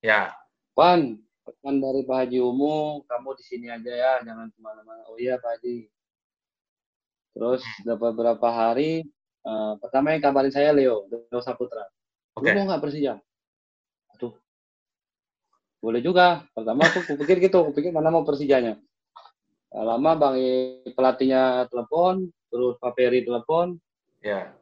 [0.00, 0.32] Ya,
[0.72, 5.02] Pan, pesan dari Pak Haji Umu, kamu di sini aja ya, jangan ke mana-mana.
[5.10, 5.90] Oh iya Pak Haji.
[7.34, 9.02] Terus dapat beberapa hari,
[9.42, 11.84] eh, pertama yang kabarin saya Leo, Leo Saputra.
[12.32, 12.46] oke.
[12.46, 13.18] Lu mau nggak Persija?
[14.14, 14.32] Aduh,
[15.78, 16.46] boleh juga.
[16.54, 18.78] Pertama aku kupikir gitu, kupikir mana mau Persijanya.
[19.74, 20.38] Nah, lama Bang
[20.94, 23.74] pelatihnya telepon, terus Pak Peri telepon.
[24.22, 24.54] Ya,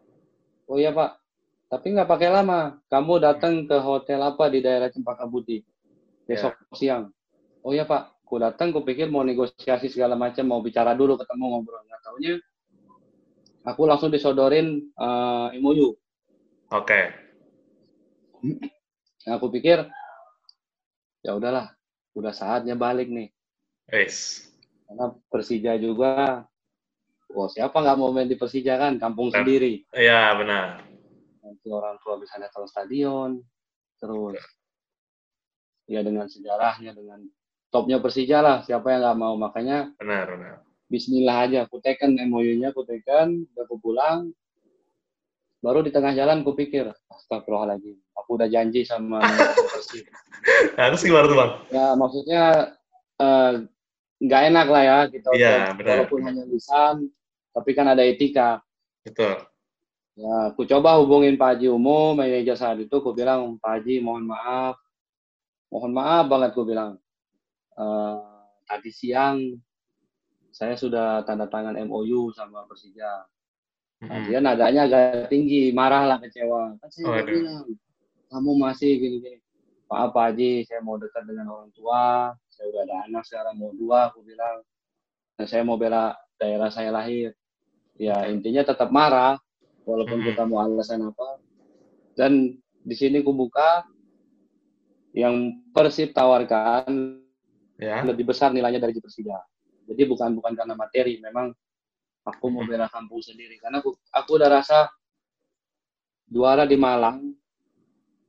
[0.73, 1.21] Oh iya Pak,
[1.69, 2.81] tapi nggak pakai lama.
[2.89, 5.61] Kamu datang ke hotel apa di daerah Cempaka Putih
[6.25, 7.13] besok siang.
[7.61, 11.85] Oh iya Pak, aku datang, kupikir mau negosiasi segala macam, mau bicara dulu, ketemu ngobrol.
[11.85, 12.35] Nggak taunya,
[13.69, 15.93] aku langsung disodorin eh, MOU.
[16.73, 17.01] oke.
[19.29, 19.87] Nah, aku pikir,
[21.23, 21.71] ya udahlah,
[22.19, 23.29] udah saatnya balik nih.
[23.93, 24.52] Wis.
[24.93, 26.45] Karena Persija juga,
[27.33, 29.41] wah siapa nggak mau main di Persija kan, kampung Nah.
[29.41, 29.89] sendiri.
[29.97, 30.85] Ya, benar.
[31.41, 33.41] Nanti orang tua bisa datang stadion,
[33.97, 34.37] terus
[35.89, 37.25] ya dengan sejarahnya, dengan
[37.73, 39.33] topnya Persija lah, siapa yang nggak mau.
[39.35, 40.55] Makanya Benar, benar.
[40.93, 44.29] Bismillah aja, aku teken MOU-nya, aku teken, udah aku pulang.
[45.65, 49.25] Baru di tengah jalan aku pikir, astagfirullahaladzim, aku udah janji sama
[49.73, 50.05] Persib.
[50.77, 51.51] Terus gimana tuh bang?
[51.73, 52.43] Ya maksudnya
[53.17, 53.53] eh,
[54.23, 56.29] nggak enak lah ya kita udah- benar, walaupun benar.
[56.31, 57.11] hanya lisan,
[57.51, 58.63] tapi kan ada etika.
[59.03, 59.35] Betul.
[60.13, 64.29] Ya, aku coba hubungin Pak Haji Umum, manajer saat itu, aku bilang, Pak Haji mohon
[64.29, 64.77] maaf,
[65.73, 67.01] mohon maaf banget aku bilang.
[67.75, 68.21] Eh,
[68.69, 69.41] tadi siang
[70.53, 73.25] saya sudah tanda tangan MOU sama Persija.
[74.05, 74.29] Nah, Mm-mm.
[74.29, 76.77] dia nadanya agak tinggi, marah lah kecewa.
[76.77, 77.25] Kan saya Waduh.
[77.25, 77.65] bilang,
[78.29, 79.41] kamu masih gini-gini.
[79.89, 82.37] Maaf Pak Haji, saya mau dekat dengan orang tua.
[82.63, 84.63] Saya udah ada anak sekarang mau dua, aku bilang.
[85.35, 87.35] Dan saya mau bela daerah saya lahir.
[87.99, 89.35] Ya intinya tetap marah,
[89.83, 90.31] walaupun Mm-mm.
[90.31, 91.43] kita mau alasan apa.
[92.15, 92.55] Dan
[92.87, 93.83] di sini aku buka
[95.11, 97.19] yang Persib tawarkan
[97.83, 97.99] Ya.
[98.07, 99.43] lebih besar nilainya dari Persija.
[99.91, 101.51] Jadi bukan bukan karena materi, memang
[102.23, 104.87] aku mau bela kampung sendiri karena aku aku udah rasa
[106.31, 107.35] juara di Malang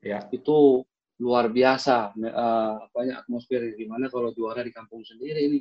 [0.02, 0.26] Ya.
[0.34, 0.82] itu
[1.22, 5.60] luar biasa eh, apanya atmosfer gimana kalau juara di kampung sendiri ini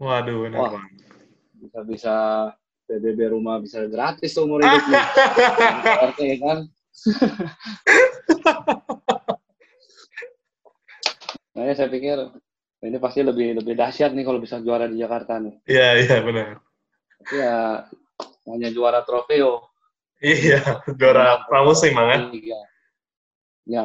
[0.00, 0.84] Waduh, benar Wah.
[1.54, 2.14] bisa bisa
[2.84, 5.04] PBB rumah bisa gratis seumur hidup nih.
[6.12, 6.58] RT kan
[11.54, 12.18] Nah, saya pikir
[12.82, 15.54] ini pasti lebih lebih dahsyat nih kalau bisa juara di Jakarta nih.
[15.70, 16.58] Iya, iya benar.
[17.22, 17.56] Tapi ya
[18.50, 19.70] hanya juara trofeo.
[20.18, 22.18] Iya, juara pramusim ya.
[22.34, 22.60] Iya.
[23.64, 23.84] Ya,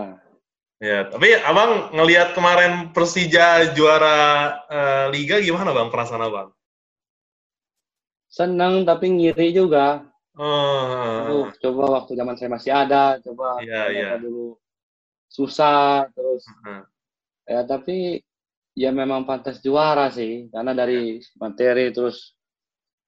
[0.79, 4.19] Ya, tapi abang ngelihat kemarin Persija juara
[4.71, 6.49] eh, Liga gimana bang perasaan abang?
[8.29, 10.05] senang tapi ngiri juga.
[10.39, 14.23] Oh, Aduh, coba waktu zaman saya masih ada, coba Iya, ternyata iya.
[14.23, 14.55] dulu
[15.27, 16.81] susah terus Heeh.
[17.45, 17.97] ya tapi
[18.73, 22.33] ya memang pantas juara sih karena dari materi terus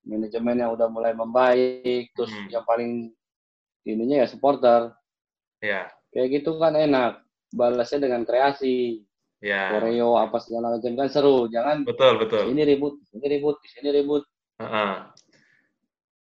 [0.05, 2.49] manajemen yang udah mulai membaik terus Hmm.
[2.51, 3.09] yang paling
[3.85, 4.93] ininya ya supporter
[5.65, 7.20] ya, kayak gitu kan enak
[7.51, 9.03] balasnya dengan kreasi
[9.43, 12.43] ya, koreo apa segala macam kan seru jangan betul betul.
[12.51, 14.23] ini ribut ini ribut di sini ribut
[14.61, 14.93] Heeh.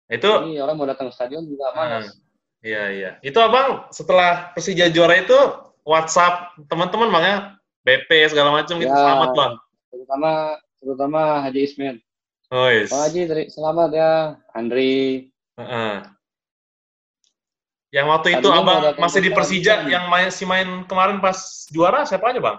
[0.07, 2.15] Itu, ini orang mau datang ke stadion juga malas
[2.63, 3.11] iya iya.
[3.23, 5.35] Itu abang setelah Persija juara itu
[5.83, 7.37] WhatsApp teman-teman bang ya,
[7.87, 8.99] BP segala macam gitu Ya.
[8.99, 9.53] selamat bang.
[9.91, 10.31] terutama
[10.79, 11.97] terutama Haji Ismail
[12.55, 12.95] Oh, yes.
[12.95, 14.11] Pak Haji selamat ya
[14.55, 15.27] Andri
[15.59, 15.95] Heeh.
[17.97, 19.89] Yang waktu itu Tadinya abang masih di Persija, stadion.
[19.89, 22.59] yang main si main kemarin pas juara siapa aja bang?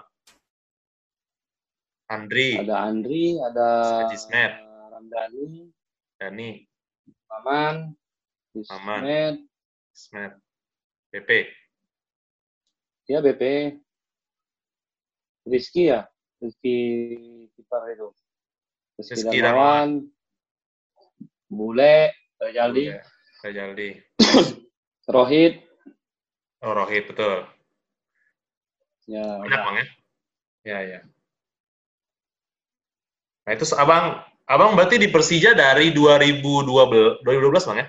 [2.10, 3.68] Andri, ada Andri ada
[4.10, 4.52] Ismail.
[4.90, 5.70] Ramdhani
[6.18, 6.50] Dani,
[7.30, 7.94] Maman.
[8.58, 9.46] Ismail
[9.94, 10.34] Smith,
[11.14, 11.30] BP.
[13.06, 13.42] ya BP
[15.46, 16.02] Rizky ya
[16.42, 16.76] Rizky
[17.54, 18.08] kiper itu
[18.98, 20.10] Rizky, Rizky Darmawan
[21.46, 22.10] Bule
[22.42, 22.98] Rajaldi
[23.46, 23.90] Rajaldi.
[25.08, 25.64] Rohit
[26.58, 27.46] Oh, Rohit, betul.
[29.06, 29.60] ya udah.
[29.62, 29.86] bang ya?
[30.66, 31.00] Ya, ya.
[33.46, 37.88] Nah itu abang, abang berarti di Persija dari 2012, 2012 bang ya?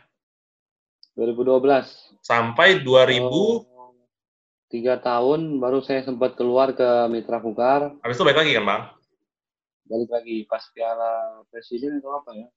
[1.17, 3.91] 2012 Sampai 2000, Oh,
[4.69, 8.82] tiga tahun baru saya sempat keluar ke Mitra Kukar habis itu balik lagi kan bang?
[9.89, 12.47] balik lagi pas piala presiden itu apa ya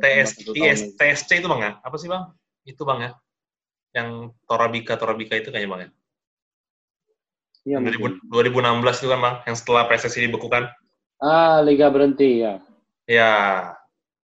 [0.00, 0.80] TS, TS.
[0.96, 1.72] TSC itu bang ya?
[1.84, 2.32] Apa sih bang?
[2.64, 3.10] Itu bang ya?
[3.94, 4.08] Yang
[4.44, 5.90] Torabika, Torabika itu kayaknya bang ya?
[7.64, 8.12] Iya, Yang mungkin.
[8.28, 9.36] 2016 itu kan bang?
[9.46, 10.64] Yang setelah PSSI dibekukan?
[11.22, 12.58] ah liga berhenti ya
[13.06, 13.32] Ya.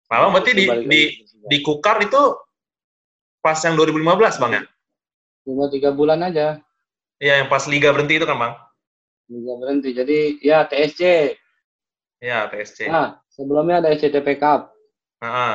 [0.09, 1.02] Nah, bang berarti di, di,
[1.46, 2.18] di Kukar itu
[3.38, 4.62] pas yang 2015 bang ya?
[5.44, 6.59] cuma tiga bulan aja
[7.18, 8.52] Iya, yang pas Liga berhenti itu kan bang?
[9.28, 11.02] liga berhenti jadi ya TSC
[12.18, 12.88] Iya, TSC.
[12.88, 14.72] nah sebelumnya ada SCTP Cup
[15.20, 15.54] Heeh.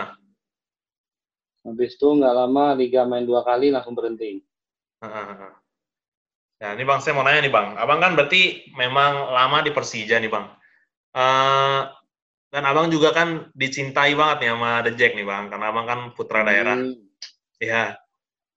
[1.64, 4.44] Habis itu nggak lama liga main dua kali langsung berhenti.
[6.64, 7.76] Ya, ini Bang, saya mau nanya nih Bang.
[7.76, 10.48] Abang kan berarti memang lama di Persija nih Bang.
[11.12, 11.82] Eh,
[12.56, 16.00] dan Abang juga kan dicintai banget nih sama The Jack nih Bang, karena Abang kan
[16.16, 16.80] putra daerah.
[16.80, 16.96] Hmm.
[17.60, 18.00] Iya.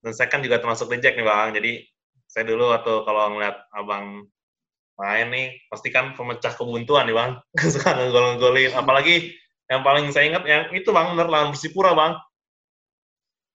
[0.04, 1.50] Dan saya kan juga termasuk The Jack nih Bang.
[1.58, 1.82] Jadi
[2.30, 4.30] saya dulu waktu kalau ngeliat Abang
[4.96, 7.30] main nih, pasti kan pemecah kebuntuan nih Bang.
[7.74, 8.70] Suka ngegol-ngegolin.
[8.76, 9.34] Apalagi
[9.66, 12.22] yang paling saya ingat yang itu Bang, bener lawan Persipura Bang.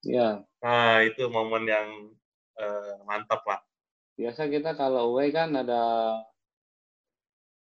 [0.03, 1.87] Ya Nah, itu momen yang
[2.55, 3.61] eh, mantap lah.
[4.13, 5.81] biasa kita kalau away kan ada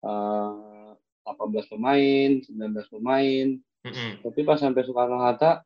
[0.01, 0.89] eh,
[1.27, 3.47] 18 pemain 19 pemain.
[3.85, 4.11] Mm-mm.
[4.25, 5.61] tapi pas sampai Soekarno Hatta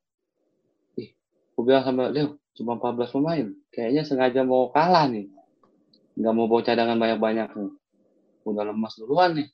[0.99, 1.09] ih
[1.55, 3.45] aku bilang sama Leo cuma 14 pemain?
[3.71, 5.31] Kayaknya sengaja mau kalah nih.
[6.19, 7.71] Nggak mau bawa cadangan banyak-banyak nih.
[8.43, 9.47] Udah lemas duluan nih.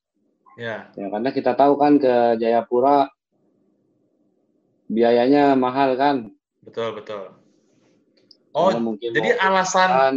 [0.58, 0.90] Ya.
[0.98, 3.14] ya karena kita tahu kan ke Jayapura
[4.90, 6.34] biayanya mahal kan
[6.68, 7.24] Betul, betul.
[8.52, 10.16] Oh, Karena mungkin jadi alasan kan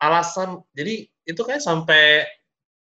[0.00, 2.28] alasan jadi itu kayak sampai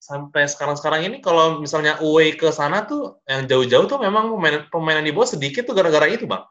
[0.02, 4.98] sampai sekarang-sekarang ini kalau misalnya away ke sana tuh yang jauh-jauh tuh memang pemain pemain
[4.98, 6.42] yang dibawa sedikit tuh gara-gara itu, Bang.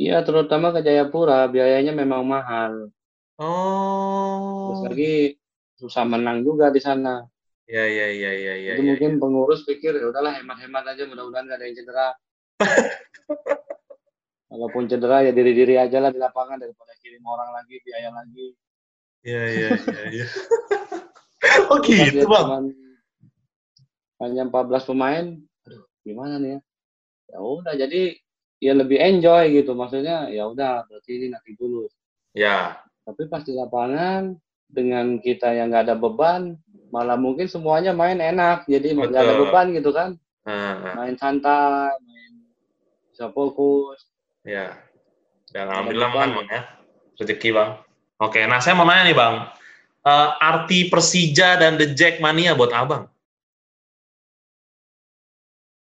[0.00, 2.88] iya terutama ke Jayapura biayanya memang mahal
[4.64, 4.86] terus Oh.
[4.88, 5.36] lagi
[5.76, 7.26] susah menang juga di sana
[7.64, 8.72] Iya, iya, iya, iya, iya.
[8.76, 8.88] Jadi Ya.
[8.92, 12.08] mungkin pengurus pikir ya udahlah hemat-hemat aja mudah-mudahan gak ada yang cedera.
[14.52, 18.46] Walaupun cedera ya diri-diri aja lah di lapangan daripada kirim orang lagi, biaya lagi.
[19.24, 20.26] Iya, iya, iya, iya.
[21.72, 22.68] oh Pas gitu, lihat Bang.
[24.20, 25.24] hanya 14 pemain,
[25.64, 26.60] aduh gimana nih ya?
[27.34, 28.02] Ya udah jadi
[28.60, 31.88] ya lebih enjoy gitu maksudnya ya udah berarti ini nanti dulu.
[32.36, 32.78] Ya.
[33.04, 34.36] Tapi pas di lapangan
[34.68, 36.56] dengan kita yang nggak ada beban,
[36.92, 42.32] malah mungkin semuanya main enak, jadi nggak ada beban gitu kan, Nah, main santai, main
[43.08, 43.96] bisa fokus.
[44.44, 44.76] Ya.
[45.50, 46.62] Dan alhamdulillah menang, Bang ya.
[47.16, 47.70] Rezeki, Bang.
[48.20, 49.34] Oke, nah saya mau nanya nih, Bang.
[50.04, 53.08] Eh, arti Persija dan The Jackmania buat Abang?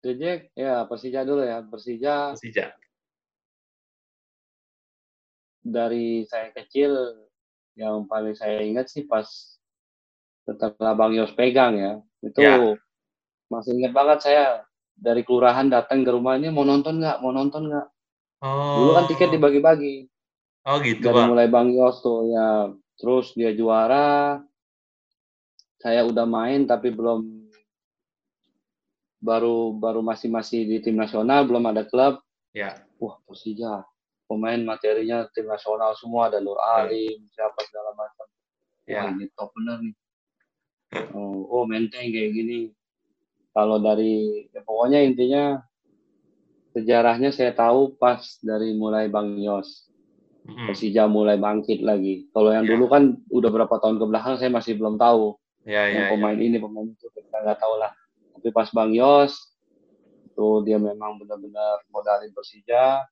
[0.01, 2.73] The Jack, ya Persija dulu ya, Persija Persija.
[5.67, 6.95] dari saya kecil
[7.75, 9.27] yang paling saya ingat sih pas
[10.47, 11.93] setelah Bang Yos pegang ya
[12.23, 12.55] itu Ya.
[13.51, 14.63] masih ingat banget saya
[14.95, 17.87] dari kelurahan datang ke rumah ini mau nonton nggak mau nonton nggak
[18.37, 18.77] Oh.
[18.77, 20.05] dulu kan tiket dibagi-bagi.
[20.67, 21.29] Oh, gitu, dari Bang.
[21.31, 22.69] mulai Bang Yos tuh ya.
[22.99, 24.41] Terus dia juara.
[25.77, 27.23] Saya udah main tapi belum
[29.21, 32.21] baru baru masih masih di tim nasional belum ada klub.
[32.53, 32.83] Ya.
[32.97, 33.85] wah Persija.
[34.27, 38.27] Pemain materinya tim nasional semua ada Nur Alim siapa segala macam.
[38.27, 39.07] Wah Ya.
[39.13, 39.95] ini top bener nih.
[41.15, 42.59] Oh, oh menteng kayak gini.
[43.55, 45.61] Kalau dari ya pokoknya intinya
[46.77, 49.89] sejarahnya saya tahu pas dari mulai Bang Yos.
[50.47, 52.71] Persija mulai bangkit lagi kalau yang Ya.
[52.71, 55.35] dulu kan udah berapa tahun ke belakang saya masih belum tahu
[55.67, 56.11] Ya, ya, yang ya.
[56.15, 57.91] pemain ini pemain itu kita nggak tahu lah
[58.31, 59.35] tapi pas Bang Yos
[60.23, 63.03] itu dia memang benar-benar modalin Persija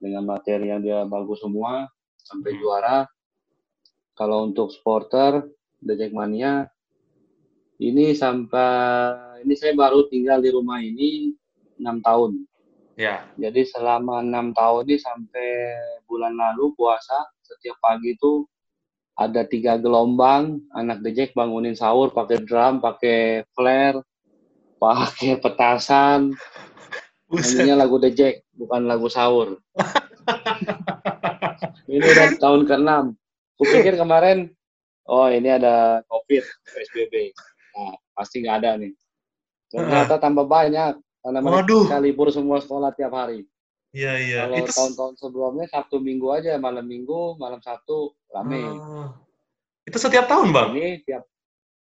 [0.00, 1.92] dengan materi yang dia bagus semua
[2.24, 2.60] sampai Hmm.
[2.64, 2.96] juara
[4.16, 5.44] kalau untuk supporter
[5.78, 6.72] The Jackmania
[7.76, 11.36] ini sampai ini saya baru tinggal di rumah ini
[11.76, 12.48] enam tahun
[12.92, 13.24] Ya.
[13.40, 15.48] jadi selama enam tahun ini sampai
[16.04, 18.44] bulan lalu puasa setiap pagi itu
[19.16, 24.00] ada tiga gelombang anak Jack bangunin sahur pakai drum pakai flare
[24.82, 26.34] pakai petasan.
[27.32, 29.56] Nyanyinya lagu Jack bukan lagu sahur.
[31.92, 32.90] Ini udah tahun ke-6
[33.60, 34.48] kupikir kemarin
[35.06, 37.30] oh ini ada covid PSBB
[37.72, 38.92] nah pasti nggak ada nih.
[39.68, 41.86] Ternyata tambah banyak karena Waduh.
[41.86, 43.46] mereka libur semua sekolah tiap hari
[43.92, 44.40] Iya, iya.
[44.48, 49.12] kalau tahun-tahun sebelumnya Sabtu Minggu aja malam Minggu malam Sabtu rame Ah.
[49.84, 50.72] Itu setiap tahun, Bang?
[50.72, 51.28] ini tiap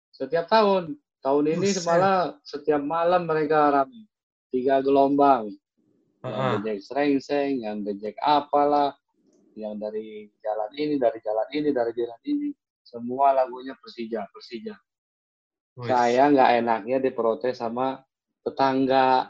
[0.09, 1.85] setiap tahun tahun ini Buset.
[1.85, 4.09] malah setiap malam mereka rame
[4.49, 5.53] tiga gelombang
[6.25, 6.53] yang Heeh.
[6.59, 8.97] The Jack Srengseng yang Jack apalah
[9.53, 12.49] yang dari jalan ini dari jalan ini dari jalan ini
[12.81, 14.75] semua lagunya Persija Persija
[15.85, 18.01] saya nggak enaknya diprotes sama
[18.47, 19.29] tetangga.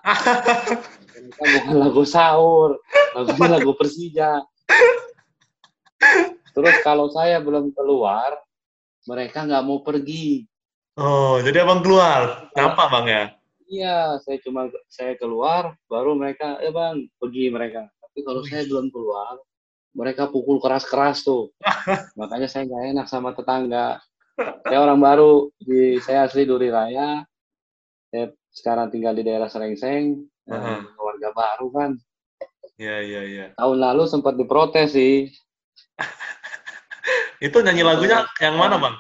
[1.18, 2.79] Mereka bukan lagu sahur
[3.14, 4.42] lagunya lagu Persija.
[6.55, 8.38] Terus kalau saya belum keluar
[9.07, 10.47] mereka nggak mau pergi.
[10.99, 12.51] Oh, jadi abang keluar.
[12.55, 13.25] Kenapa, Bang ya?
[13.68, 17.85] iya saya cuma saya keluar baru mereka eh bang pergi mereka.
[18.01, 19.37] Tapi kalau saya belum keluar
[19.92, 21.53] mereka pukul keras-keras tuh.
[22.21, 24.01] Makanya saya nggak enak sama tetangga.
[24.64, 27.27] Saya orang baru di saya asli Duri Raya
[28.09, 30.83] saya sekarang tinggal di daerah Serengseng eh, Aha.
[30.99, 31.90] warga baru kan
[32.79, 33.47] Iya, iya, iya.
[33.59, 35.31] tahun lalu sempat diprotes sih
[37.47, 38.99] Itu nyanyi lagunya yang mana, Bang?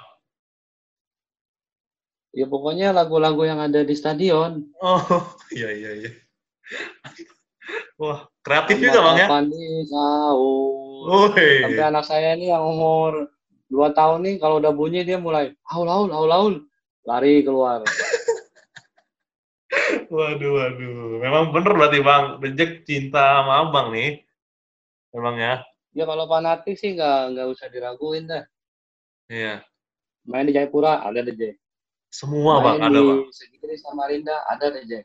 [2.28, 5.02] ya pokoknya lagu-lagu yang ada di stadion Oh,
[5.56, 6.10] iya, iya, iya.
[7.98, 9.26] Wah, kreatif juga, Bang ya?
[9.26, 11.66] Pandi sahur Woi.
[11.66, 13.26] sampai anak saya ini yang umur
[13.68, 16.54] dua tahun nih kalau udah bunyi dia mulai haul haul haul haul
[17.04, 17.84] lari keluar
[20.08, 21.20] Waduh, waduh.
[21.20, 22.40] Memang bener berarti, Bang.
[22.40, 24.24] Rejek cinta sama abang nih.
[25.12, 25.54] Memang ya?
[25.96, 28.44] ya kalau fanatik sih nggak nggak usah diraguin dah
[29.26, 29.64] Iya.
[30.28, 31.56] main di Jayapura ada The Jack
[32.12, 32.78] Semua, Bang.
[32.78, 33.20] main Ada, di Bang.
[33.34, 35.04] Segiri Samarinda ada The Jack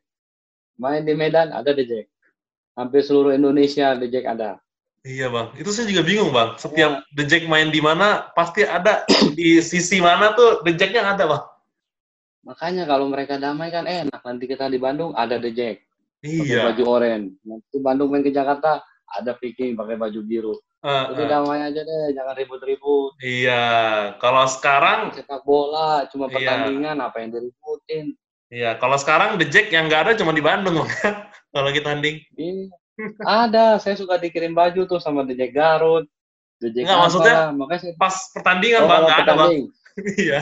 [0.78, 2.06] main di Medan ada The Jack
[2.78, 4.60] hampir seluruh Indonesia The Jack ada
[5.04, 5.52] Iya, Bang.
[5.60, 6.56] Itu saya juga bingung, Bang.
[6.56, 9.04] Setiap The Jack main di mana, pasti ada
[9.36, 11.44] di sisi mana tuh The Jack-nya ada, Bang.
[12.44, 15.78] Makanya kalau mereka damai kan enak nanti kita di Bandung ada The Jack
[16.20, 16.64] pakai Iya.
[16.72, 18.80] baju oranye nanti Bandung main ke Jakarta
[19.10, 21.30] ada Viking pakai baju biru Eh, Jadi eh.
[21.32, 23.16] damai aja deh, jangan ribut-ribut.
[23.24, 23.64] Iya.
[24.20, 26.36] Kalau sekarang, Sepak bola cuma Iya.
[26.36, 28.06] pertandingan, apa yang diributin?
[28.52, 28.76] iya.
[28.76, 30.92] Kalau sekarang The Jack yang nggak ada cuma di Bandung, Bang.
[31.56, 32.20] Kalau kita tanding.
[32.36, 32.68] Ini
[33.24, 36.04] ada, saya suka dikirim baju tuh sama The Jack Garut,
[36.60, 39.52] The Jack Nggak, maksudnya makanya saya Pas pertandingan, Oh, Bang, nggak ada, Bang.
[40.20, 40.40] Iya.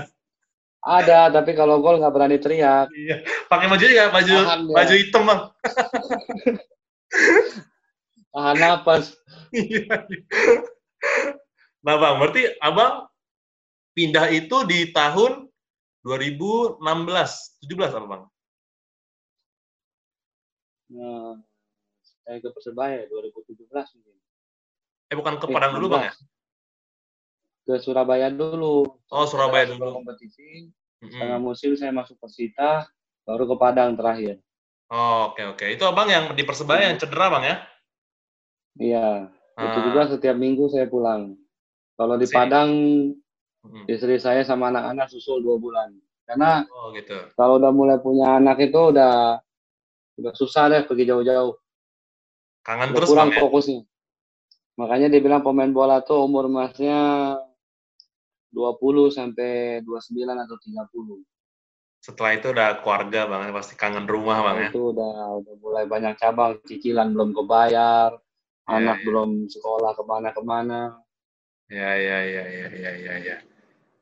[0.82, 2.90] Ada, tapi kalau gol nggak berani teriak.
[2.90, 3.22] Iya.
[3.46, 4.76] Pakai baju juga baju Tahan dia.
[4.76, 5.42] baju hitam bang.
[8.34, 9.06] Tahan napas.
[9.54, 10.10] Iya.
[11.86, 13.06] nah bang, berarti abang
[13.94, 15.46] pindah itu di tahun
[16.02, 18.24] 2016, 17 apa bang?
[20.92, 21.38] Nah,
[22.26, 24.16] saya ke Persebaya 2017 mungkin.
[25.14, 26.14] Eh bukan ke Padang dulu bang ya?
[27.62, 28.98] Ke Surabaya dulu.
[29.14, 30.02] Oh Surabaya dulu.
[30.02, 30.70] kompetisi,
[31.02, 31.14] Mm-mm.
[31.14, 32.90] setengah musim saya masuk Persita,
[33.26, 34.42] baru ke Padang terakhir.
[34.92, 35.66] Oh, oke oke.
[35.72, 37.58] Itu abang yang di Persebaya yang cedera bang ya?
[38.82, 39.08] Iya,
[39.62, 41.38] itu Ah, juga setiap minggu saya pulang.
[41.96, 42.36] Kalau di Sini.
[42.36, 42.70] Padang,
[43.64, 43.84] mm-mm.
[43.88, 45.96] istri saya sama anak-anak susul dua bulan.
[46.26, 47.14] Karena Oh gitu.
[47.36, 49.38] kalau udah mulai punya anak itu udah
[50.18, 51.56] udah susah deh pergi jauh-jauh.
[52.66, 53.42] Kangen Udah terus kurang bang ya?
[53.44, 53.82] fokusnya.
[54.80, 56.98] Makanya dibilang pemain bola tuh umur emasnya
[58.52, 61.24] 20 sampai 29 atau 30.
[62.02, 64.70] Setelah itu udah keluarga bang, ya, pasti kangen rumah bang ya?
[64.74, 69.06] Itu udah udah mulai banyak cabang, cicilan belum kebayar, Ya, anak ya.
[69.06, 70.98] belum sekolah ke mana-kemana.
[71.72, 73.38] Ya ya ya ya ya ya ya.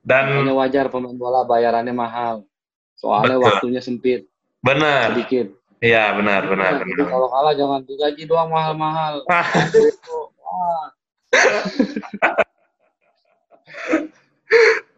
[0.02, 2.48] Dan Makanya wajar pemain bola bayarannya mahal.
[2.96, 3.48] Soalnya Betul.
[3.52, 4.28] waktunya sempit,
[4.64, 5.54] benar, sedikit.
[5.80, 7.08] iya benar benar Nah, benar.
[7.08, 9.24] kalau kalah jangan digaji doang mahal-mahal.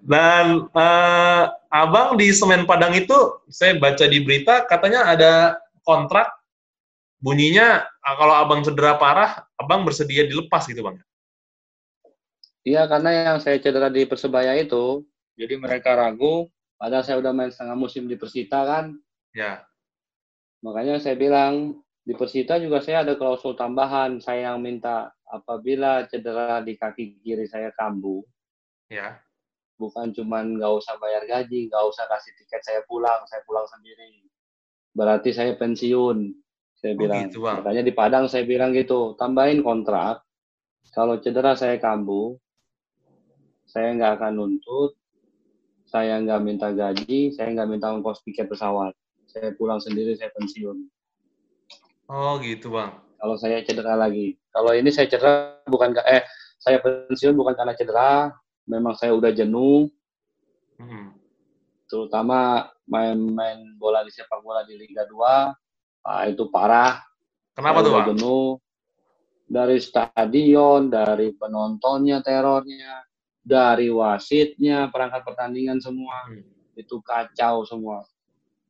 [0.01, 3.15] Dan eh, abang di Semen Padang itu,
[3.51, 6.29] saya baca di berita katanya ada kontrak
[7.21, 10.97] bunyinya ah, kalau abang cedera parah, abang bersedia dilepas gitu bang.
[12.61, 15.01] Iya, karena yang saya cedera di Persebaya itu,
[15.33, 16.45] jadi mereka ragu,
[16.77, 19.63] padahal saya udah main setengah musim di Persita kan, Ya,
[20.59, 26.59] makanya saya bilang, di Persita juga saya ada klausul tambahan, saya yang minta apabila cedera
[26.59, 28.19] di kaki kiri saya kambuh,
[28.91, 29.23] ya.
[29.81, 34.21] Bukan cuman nggak usah bayar gaji, nggak usah kasih tiket saya pulang, saya pulang sendiri.
[34.93, 36.29] Berarti saya pensiun,
[36.77, 37.25] saya Oh, bilang.
[37.25, 37.65] gitu, Bang.
[37.65, 40.21] Makanya di Padang saya bilang gitu, tambahin kontrak,
[40.93, 42.37] kalau cedera saya kambuh,
[43.65, 44.93] saya nggak akan nuntut,
[45.87, 48.91] saya nggak minta gaji, saya nggak minta ongkos tiket pesawat.
[49.27, 50.77] Saya pulang sendiri, saya pensiun.
[52.11, 52.91] Oh gitu bang.
[53.15, 54.35] Kalau saya cedera lagi.
[54.51, 56.27] Kalau ini saya cedera bukan, ka- eh,
[56.59, 59.89] saya pensiun bukan karena cedera, memang saya udah jenuh,
[60.75, 61.13] Hmm.
[61.85, 65.53] terutama main-main bola di sepak bola di Liga 2
[66.01, 67.05] ah, itu parah
[67.53, 68.07] Kenapa Saya tuh bang?
[68.15, 68.47] jenuh
[69.45, 73.05] dari stadion dari penontonnya terornya
[73.43, 76.41] dari wasitnya perangkat pertandingan semua Hmm.
[76.73, 78.01] itu kacau semua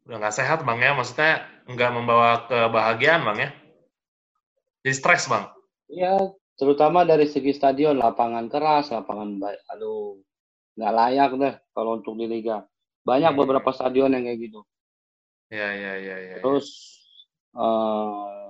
[0.03, 1.31] Udah nggak sehat bang ya, maksudnya
[1.69, 3.49] nggak membawa kebahagiaan bang ya?
[4.81, 5.45] Jadi stres bang.
[5.87, 6.17] ya
[6.61, 10.21] terutama dari segi stadion lapangan keras lapangan baik aduh
[10.77, 12.61] nggak layak deh kalau untuk di liga
[13.01, 13.39] banyak Hmm.
[13.41, 14.61] beberapa stadion yang kayak gitu
[15.49, 16.37] Ya ya ya ya.
[16.37, 16.43] ya.
[16.45, 16.67] terus
[17.51, 18.43] eh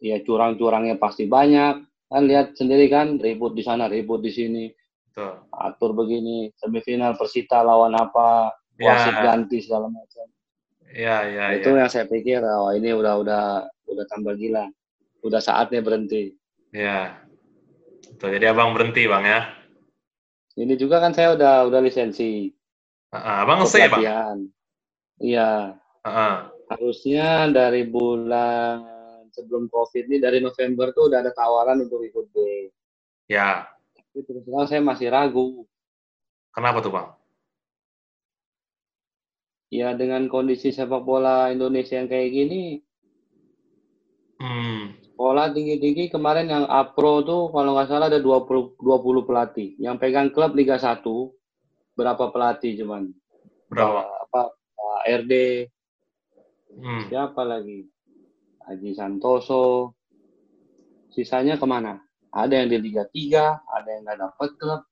[0.00, 4.64] ya curang-curangnya pasti banyak kan lihat sendiri kan ribut di sana ribut di sini
[5.10, 5.42] Betul.
[5.50, 9.24] atur begini semifinal Persita lawan apa wasit Ya.
[9.26, 10.26] ganti segala macam
[10.90, 11.82] Ya ya itu ya.
[11.82, 13.44] yang saya pikir oh ini udah udah
[13.90, 14.68] udah tambah gila
[15.24, 16.36] udah saatnya berhenti
[16.70, 17.18] Ya.
[18.20, 18.36] Betul.
[18.36, 19.40] Jadi abang berhenti bang ya.
[20.60, 22.52] ini juga kan saya udah udah lisensi
[23.16, 24.44] Ah, abang nge bang.
[25.24, 25.72] iya
[26.04, 28.84] Ah, harusnya dari bulan
[29.32, 32.68] sebelum covid ini dari November tuh udah ada tawaran untuk ikut B
[33.24, 33.72] Ya.
[33.96, 35.64] tapi terus terang saya masih ragu
[36.52, 37.08] Kenapa tuh bang?
[39.72, 42.84] ya dengan kondisi sepak bola Indonesia yang kayak gini
[44.36, 44.99] Hmm.
[45.20, 49.76] Sekolah tinggi-tinggi kemarin yang APRO tuh kalau nggak salah ada 20, 20 pelatih.
[49.76, 50.96] Yang pegang klub Liga 1
[51.92, 53.12] berapa pelatih cuman?
[53.68, 54.08] Berapa?
[54.24, 55.32] Apa Pak RD,
[56.72, 57.04] Hmm.
[57.12, 57.84] siapa lagi?
[58.64, 59.92] Haji Santoso.
[61.12, 62.00] Sisanya ke mana?
[62.32, 64.88] Ada yang di Liga 3, ada yang nggak dapat klub.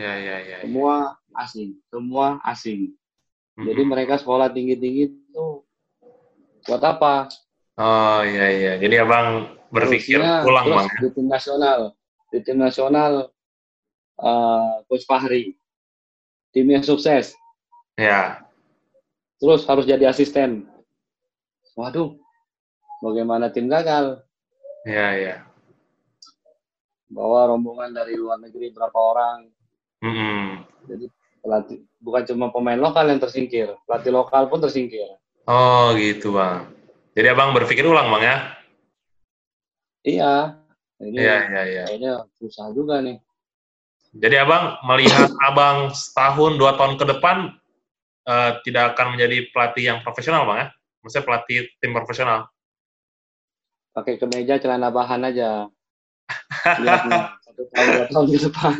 [0.00, 0.56] Ya ya ya.
[0.56, 0.58] ya.
[0.64, 2.96] Semua asing, semua asing.
[3.52, 3.68] Hmm.
[3.68, 5.60] Jadi mereka sekolah tinggi-tinggi itu
[6.64, 7.28] buat apa?
[7.80, 8.72] Oh iya iya.
[8.76, 10.98] Jadi abang berpikir pulang terus bang ya.
[11.00, 11.78] di tim nasional
[12.28, 13.12] di tim nasional
[14.18, 15.54] eh, coach Fahri
[16.50, 17.30] timnya sukses
[17.94, 18.42] Ya.
[19.38, 20.66] terus harus jadi asisten
[21.72, 22.18] waduh
[22.98, 24.18] bagaimana tim gagal
[24.82, 25.36] Ya ya.
[27.06, 29.46] bawa rombongan dari luar negeri berapa orang
[30.00, 30.66] Hmm.
[30.88, 31.06] jadi
[31.38, 35.06] pelatih bukan cuma pemain lokal yang tersingkir pelatih lokal pun tersingkir
[35.46, 36.66] Oh gitu bang.
[37.20, 38.36] Jadi abang berpikir ulang bang ya?
[40.08, 40.56] iya
[41.04, 41.84] ini Iya iya iya.
[41.84, 43.20] kayaknya susah juga nih
[44.16, 47.60] Jadi abang melihat abang setahun dua tahun ke depan
[48.24, 50.66] uh, tidak akan menjadi pelatih yang profesional bang ya?
[51.04, 52.48] Maksudnya pelatih tim profesional?
[53.92, 55.68] Pakai kemeja celana bahan aja.
[57.44, 58.78] Satu tahun dua tahun ke depan.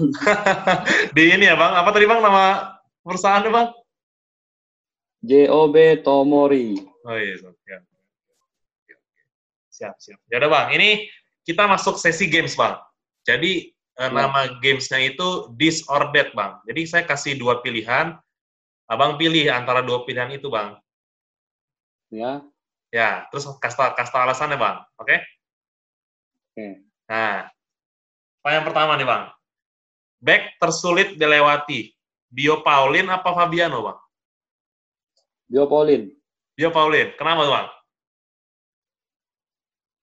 [1.16, 2.72] Di ini ya bang, apa tadi bang nama
[3.04, 3.68] perusahaan bang?
[5.28, 6.80] JOB Tomori.
[7.04, 7.89] Oh iya, siap.
[9.80, 10.20] Siap, siap.
[10.28, 11.08] Ya udah bang, ini
[11.48, 12.76] kita masuk sesi games bang.
[13.24, 14.12] Jadi ya.
[14.12, 16.60] nama gamesnya itu this or that bang.
[16.68, 18.12] Jadi saya kasih dua pilihan,
[18.92, 20.76] abang pilih antara dua pilihan itu bang.
[22.12, 22.44] Ya.
[22.92, 25.08] Ya, terus kasta kasta alasannya bang, oke?
[25.08, 25.18] Okay?
[26.52, 26.60] Oke.
[26.60, 26.72] Okay.
[27.08, 27.48] Nah,
[28.52, 29.24] yang pertama nih bang,
[30.20, 31.88] back tersulit dilewati,
[32.28, 33.98] Bio Paulin apa Fabiano bang?
[35.48, 36.12] Bio Paulin.
[36.52, 37.68] Bio Paulin, kenapa bang?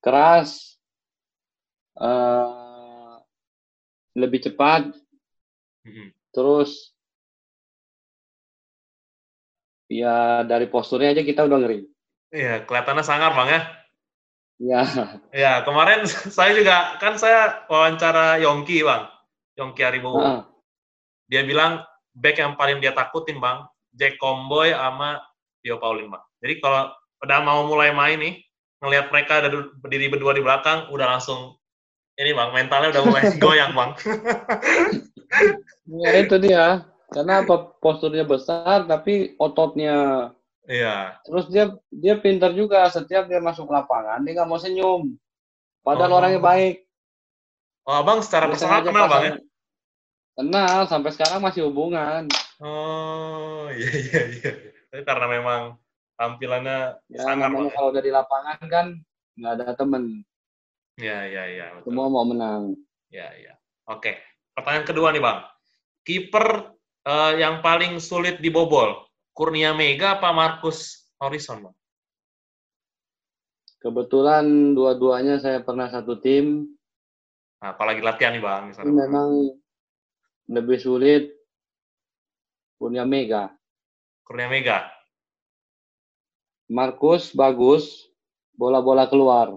[0.04, 0.78] Keras,
[1.98, 3.20] uh,
[4.18, 4.93] lebih cepat,
[5.86, 6.10] hmm.
[6.34, 6.93] terus
[9.88, 11.80] ya dari posturnya aja kita udah ngeri.
[12.32, 13.62] Iya, kelihatannya sangar bang ya.
[14.58, 14.82] Iya.
[15.32, 16.04] Ya, kemarin
[16.38, 19.08] saya juga kan saya wawancara Yongki bang,
[19.56, 20.20] Yongki Haribowo.
[20.20, 20.41] Uh.
[21.30, 21.84] Dia bilang
[22.16, 25.22] back yang paling dia takutin bang, Jack Comboy sama
[25.62, 26.24] Tio Paulin bang.
[26.41, 26.89] Jadi kalau
[27.22, 28.34] udah mau mulai main nih,
[28.84, 29.49] ngelihat mereka ada
[29.82, 31.57] berdiri berdua di belakang, udah langsung
[32.17, 33.91] ini bang, mentalnya udah mulai goyang bang.
[36.05, 40.30] ya itu dia, karena apa posturnya besar tapi ototnya
[40.67, 41.15] Iya.
[41.23, 42.84] Terus dia dia pintar juga.
[42.91, 45.15] Setiap dia masuk lapangan, dia nggak mau senyum.
[45.80, 46.17] Padahal oh.
[46.19, 46.84] orangnya baik.
[47.88, 49.34] Oh, abang secara personal kenal bang ya?
[50.36, 52.28] Kenal, sampai sekarang masih hubungan.
[52.59, 54.51] Oh, iya iya iya.
[54.91, 55.61] Tapi karena memang
[56.18, 57.70] tampilannya ya, sangat ya.
[57.72, 58.86] kalau udah di lapangan kan
[59.38, 60.26] nggak ada temen.
[60.97, 61.65] Iya iya iya.
[61.86, 62.74] Semua mau menang.
[63.13, 63.53] Iya iya.
[63.86, 64.18] Oke.
[64.57, 65.39] Pertanyaan kedua nih bang.
[66.01, 66.74] Kiper
[67.05, 69.07] uh, yang paling sulit dibobol
[69.38, 71.78] Kurnia Mega apa Markus Horizon, Bang?
[73.78, 76.65] Kebetulan dua-duanya saya pernah satu tim.
[77.61, 78.74] Nah, apalagi latihan nih, Bang.
[78.74, 79.30] Misalnya, memang
[80.49, 81.30] lebih sulit
[82.82, 83.53] Kurnia Mega.
[84.26, 84.97] Kurnia Mega.
[86.68, 88.11] Markus bagus,
[88.55, 89.55] bola-bola keluar.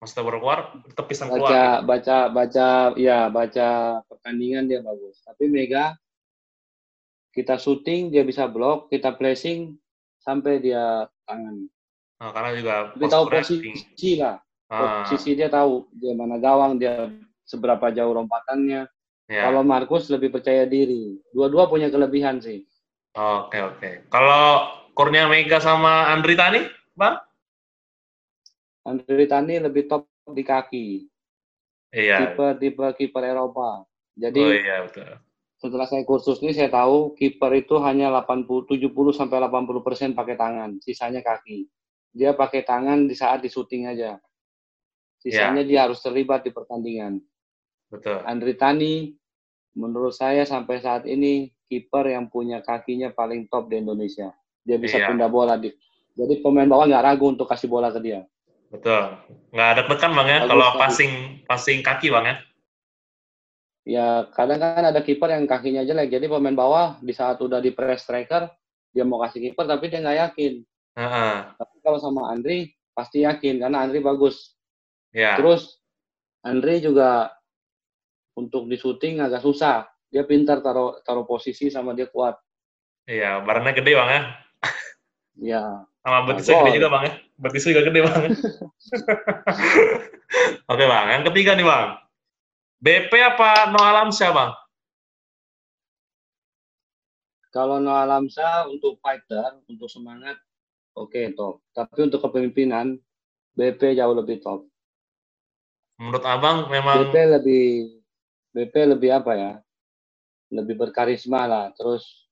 [0.00, 0.60] Maksudnya bola keluar,
[0.92, 1.50] tepisan baca, keluar.
[1.50, 2.68] Baca, baca, baca,
[3.00, 3.68] ya baca
[4.08, 5.24] pertandingan dia bagus.
[5.24, 5.96] Tapi Mega
[7.36, 9.76] kita syuting dia bisa blok kita placing
[10.24, 11.68] sampai dia tangan
[12.16, 14.40] nah, karena juga dia tahu posisi lah
[14.72, 15.04] ah.
[15.04, 17.12] posisi dia tahu dia mana gawang dia
[17.44, 18.88] seberapa jauh lompatannya
[19.28, 19.42] ya.
[19.44, 22.64] kalau Markus lebih percaya diri dua-dua punya kelebihan sih
[23.12, 23.94] oke okay, oke okay.
[24.08, 26.64] kalau Kurnia Mega sama Andri Tani
[26.96, 27.20] bang
[28.88, 30.86] Andri Tani lebih top di kaki
[31.92, 33.84] iya tipe tipe kiper Eropa
[34.16, 35.20] jadi oh, iya, betul
[35.56, 40.36] setelah saya kursus ini saya tahu kiper itu hanya 80 70 sampai 80 persen pakai
[40.36, 41.64] tangan, sisanya kaki.
[42.12, 44.20] Dia pakai tangan di saat di syuting aja.
[45.16, 45.68] Sisanya ya.
[45.68, 47.24] dia harus terlibat di pertandingan.
[47.88, 48.20] Betul.
[48.28, 49.16] Andri Tani
[49.80, 54.36] menurut saya sampai saat ini kiper yang punya kakinya paling top di Indonesia.
[54.66, 55.08] Dia bisa ya.
[55.14, 55.70] pindah bola di.
[56.16, 58.26] Jadi pemain bawah nggak ragu untuk kasih bola ke dia.
[58.68, 59.14] Betul.
[59.54, 61.12] Nggak ada tekan bang ya kalau passing
[61.46, 62.36] passing kaki bang ya
[63.86, 67.70] ya kadang kan ada kiper yang kakinya jelek jadi pemain bawah di saat udah di
[67.70, 68.50] press striker
[68.90, 70.52] dia mau kasih kiper tapi dia nggak yakin
[70.98, 71.54] uh-huh.
[71.54, 74.58] tapi kalau sama Andri pasti yakin karena Andri bagus
[75.14, 75.38] yeah.
[75.38, 75.78] terus
[76.42, 77.30] Andri juga
[78.34, 82.34] untuk di syuting agak susah dia pintar taruh taruh posisi sama dia kuat
[83.06, 84.22] iya barangnya gede bang ya
[85.40, 88.20] iya sama betisnya gede juga bang ya betisnya juga gede bang
[90.72, 92.06] oke bang yang ketiga nih bang
[92.76, 94.52] BP apa No Alamsyah, Bang?
[97.48, 100.36] Kalau No Alamsyah untuk fighter, untuk semangat,
[100.92, 101.64] oke okay, top.
[101.72, 103.00] Tapi untuk kepemimpinan,
[103.56, 104.68] BP jauh lebih top.
[105.96, 107.08] Menurut Abang memang...
[107.08, 107.66] BP lebih,
[108.52, 109.52] BP lebih apa ya?
[110.52, 111.66] Lebih berkarisma lah.
[111.72, 112.28] Terus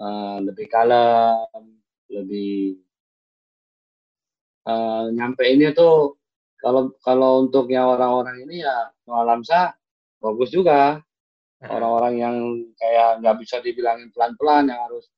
[0.00, 1.83] uh, lebih kalem,
[2.14, 2.78] lebih
[4.70, 6.14] uh, nyampe ini tuh
[6.62, 9.74] kalau kalau untuk yang orang-orang ini ya Noah Lamsa
[10.22, 11.02] bagus juga.
[11.64, 12.36] Orang-orang yang
[12.76, 15.08] kayak nggak bisa dibilangin pelan-pelan yang harus.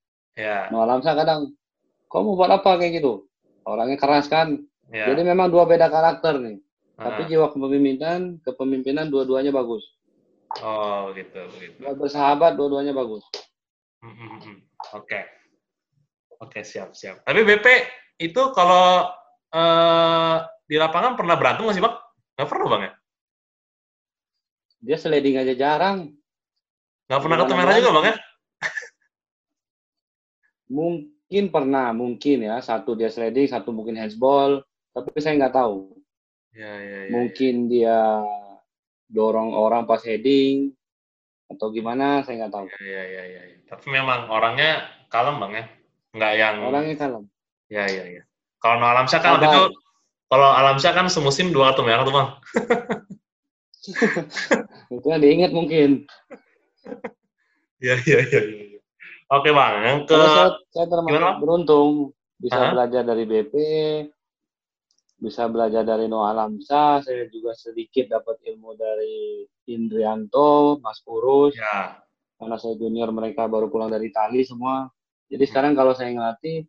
[0.71, 1.59] Noah Lamsa kadang,
[2.07, 3.27] kok mau buat apa kayak gitu?
[3.67, 4.63] Orangnya keras kan.
[4.95, 5.11] Ya.
[5.11, 6.63] Jadi memang dua beda karakter nih.
[6.95, 9.83] Tapi jiwa kepemimpinan, kepemimpinan dua-duanya bagus.
[10.63, 11.83] Oh gitu, gitu.
[11.83, 13.27] Buat bersahabat dua-duanya bagus.
[14.01, 14.57] Hmm, hmm, hmm.
[14.95, 15.23] Oke, okay.
[16.41, 17.23] Oke siap siap.
[17.23, 17.67] Tapi BP
[18.21, 19.11] itu kalau
[19.53, 21.97] uh, di lapangan pernah berantem nggak sih bang?
[22.37, 22.93] Nggak pernah bang ya?
[24.87, 25.99] Dia sliding aja jarang.
[27.07, 28.17] Nggak pernah ketemu merah juga bang ya?
[30.77, 32.59] Mungkin pernah, mungkin ya.
[32.59, 34.67] Satu dia sliding, satu mungkin handsball.
[34.91, 35.95] Tapi saya nggak tahu.
[36.57, 37.13] Ya, ya, ya.
[37.13, 38.25] Mungkin dia
[39.07, 40.75] dorong orang pas heading
[41.47, 42.67] atau gimana, saya nggak tahu.
[42.83, 43.59] Ya, ya, ya, ya.
[43.71, 44.83] Tapi memang orangnya
[45.13, 45.65] kalem bang ya,
[46.17, 46.57] nggak yang.
[46.65, 47.25] Orangnya kalem.
[47.69, 48.23] Ya, ya, ya.
[48.59, 49.61] Kalau no Alamsyah kan itu,
[50.27, 52.29] kalau Alamsyah kan semusim dua kartu merah tuh bang.
[54.97, 56.09] Itu yang diingat mungkin.
[57.79, 58.41] Ya, ya, ya.
[59.27, 62.71] Oke bang, yang ke saya, saya termasuk gimana, beruntung bisa Hah?
[62.71, 63.55] belajar dari BP,
[65.19, 71.99] bisa belajar dari Noah Alamsa, saya juga sedikit dapat ilmu dari Indrianto, Mas Urus, ya,
[72.39, 74.87] karena saya junior mereka baru pulang dari Itali semua.
[75.27, 76.67] Jadi sekarang kalau saya ngelatih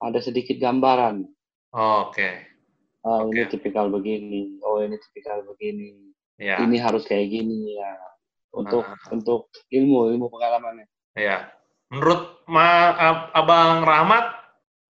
[0.00, 1.24] ada sedikit gambaran.
[1.72, 2.30] oke,
[3.06, 3.38] Ah, Oke.
[3.38, 6.10] ini tipikal begini, oh ini tipikal begini,
[6.42, 7.92] ya, ini harus kayak gini ya.
[8.50, 8.98] Untuk Ah.
[9.14, 10.88] untuk ilmu ilmu pengalamannya.
[11.14, 11.46] ya.
[11.86, 14.26] Menurut Ma, Ab- Abang Rahmat,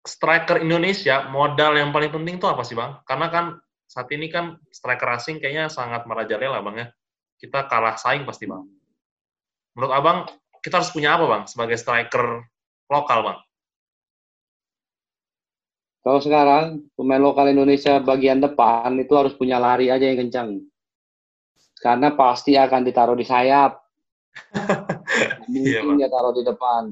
[0.06, 2.96] striker Indonesia modal yang paling penting itu apa sih bang?
[3.04, 3.44] Karena kan
[3.84, 6.86] saat ini kan striker asing kayaknya sangat merajalela bang ya.
[7.36, 8.64] Kita kalah saing pasti bang.
[9.76, 10.18] Menurut abang
[10.64, 12.48] kita harus punya apa bang sebagai striker
[12.86, 13.38] lokal bang?
[16.06, 20.62] Kalau sekarang pemain lokal Indonesia bagian depan itu harus punya lari aja yang kencang.
[21.82, 23.82] Karena pasti akan ditaruh di sayap.
[25.46, 25.98] Iya, Mungkin Bang.
[26.02, 26.82] dia taruh di depan.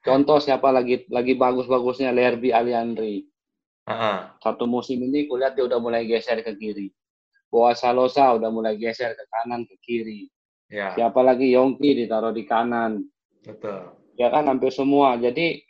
[0.00, 3.28] Contoh siapa lagi lagi bagus-bagusnya Lerby Aliandri.
[3.84, 4.18] Heeh.
[4.40, 6.88] Satu musim ini kulihat dia udah mulai geser ke kiri.
[7.52, 10.26] Boa Salosa udah mulai geser ke kanan ke kiri.
[10.72, 13.04] Ya, Siapa lagi Yongki ditaruh di kanan.
[13.44, 13.97] betul.
[14.18, 15.14] Ya kan hampir semua.
[15.16, 15.62] Jadi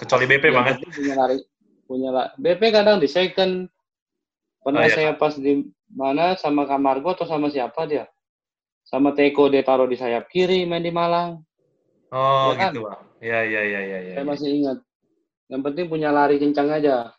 [0.00, 0.76] Kecuali BP yang bang ya.
[0.96, 1.36] punya lari
[1.84, 3.66] punya la- BP kadang di second
[4.62, 4.94] pernah Oh, iya.
[4.94, 8.06] saya pas di mana sama Kamargo atau sama siapa dia
[8.86, 11.42] sama Teko dia taruh di sayap kiri main di Malang
[12.14, 12.72] Oh Ya kan?
[12.72, 13.02] gitu bang.
[13.20, 14.12] Ya, ya, ya, ya, ya.
[14.16, 14.30] saya ya.
[14.30, 14.78] masih ingat
[15.50, 17.10] yang penting punya lari kencang aja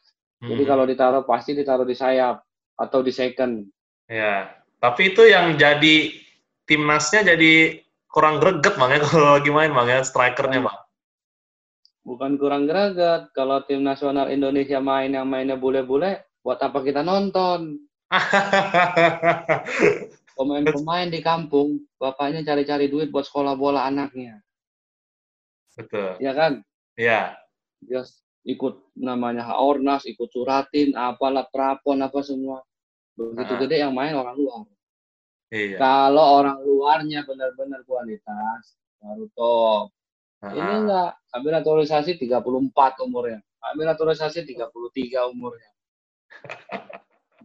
[0.42, 0.70] jadi Hmm.
[0.74, 2.42] kalau ditaruh pasti ditaruh di sayap
[2.80, 3.68] atau di second
[4.08, 6.16] Ya, tapi itu yang jadi
[6.66, 10.80] timnasnya jadi kurang greget bang ya kalau lagi main bang ya strikernya bang.
[12.04, 17.78] bukan kurang geragat kalau tim nasional Indonesia main yang mainnya bule-bule buat apa kita nonton
[20.36, 24.42] pemain-pemain di kampung bapaknya cari-cari duit buat sekolah bola anaknya
[25.78, 26.20] Betul.
[26.20, 26.60] ya kan
[27.00, 27.40] Ya,
[27.80, 28.04] dia
[28.44, 32.62] ikut namanya Ornas, ikut suratin, apalah prapon apa semua.
[33.16, 33.60] Begitu Ah.
[33.64, 34.68] gede yang main orang luar.
[35.52, 35.78] Iya.
[35.78, 39.92] Kalau orang luarnya benar-benar kualitas, baru top.
[40.42, 43.40] Ini Ah, enggak, ambil naturalisasi 34 umurnya.
[43.62, 45.70] Ambil naturalisasi 33 umurnya.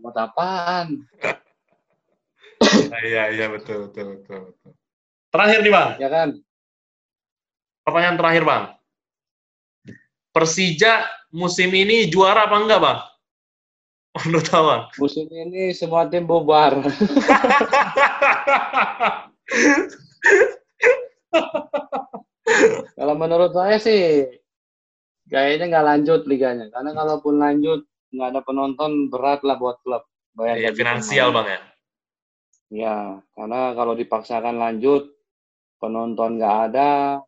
[0.00, 1.04] Buat apaan?
[3.04, 4.72] Iya, iya betul, betul, betul, betul.
[5.28, 6.28] Terakhir nih bang, Ya kan?
[7.84, 8.64] pertanyaan terakhir bang.
[10.32, 12.98] Persija musim ini juara apa enggak bang?
[14.24, 14.88] Menurut abang?
[14.96, 16.80] Musim ini semua tim bubar.
[22.96, 24.24] Kalau menurut saya sih
[25.28, 26.72] kayaknya nggak lanjut liganya.
[26.72, 30.08] Karena kalaupun lanjut nggak ada penonton berat lah buat klub.
[30.36, 31.60] Bayar Iya, gaji finansial bang ya.
[32.66, 35.14] Ya, karena kalau dipaksakan lanjut
[35.78, 37.22] penonton nggak ada,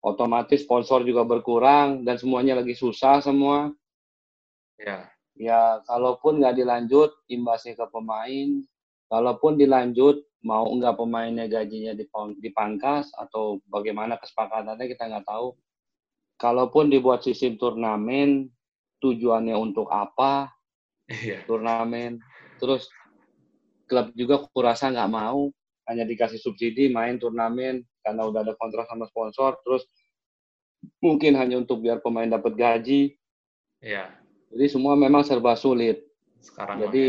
[0.00, 3.68] otomatis sponsor juga berkurang dan semuanya lagi susah semua.
[4.80, 8.60] Ya, Ya, kalaupun nggak dilanjut, imbasnya ke pemain.
[9.08, 15.54] Kalaupun dilanjut, mau nggak pemainnya gajinya dipang- dipangkas atau bagaimana kesepakatannya kita nggak tahu.
[16.36, 18.50] Kalaupun dibuat sistem turnamen,
[18.98, 20.50] tujuannya untuk apa
[21.06, 22.18] iya, turnamen?
[22.58, 22.90] Terus
[23.86, 25.52] klub juga kurasa nggak mau,
[25.86, 29.54] hanya dikasih subsidi main turnamen karena udah ada kontrak sama sponsor.
[29.62, 29.86] Terus
[30.98, 33.14] mungkin hanya untuk biar pemain dapat gaji.
[33.82, 34.21] iya.
[34.52, 36.04] Jadi semua memang serba sulit.
[36.44, 36.86] Sekarang bang ya.
[36.92, 37.08] Jadi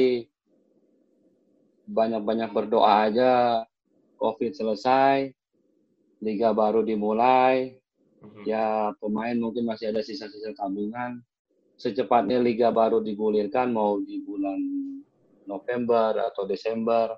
[1.83, 3.31] banyak-banyak berdoa aja
[4.15, 5.35] COVID selesai,
[6.23, 7.75] liga baru dimulai,
[8.23, 8.43] Mhm.
[8.47, 11.19] ya pemain mungkin masih ada sisa-sisa tabungan.
[11.75, 14.63] Secepatnya liga baru digulirkan mau di bulan
[15.43, 17.11] November atau Desember.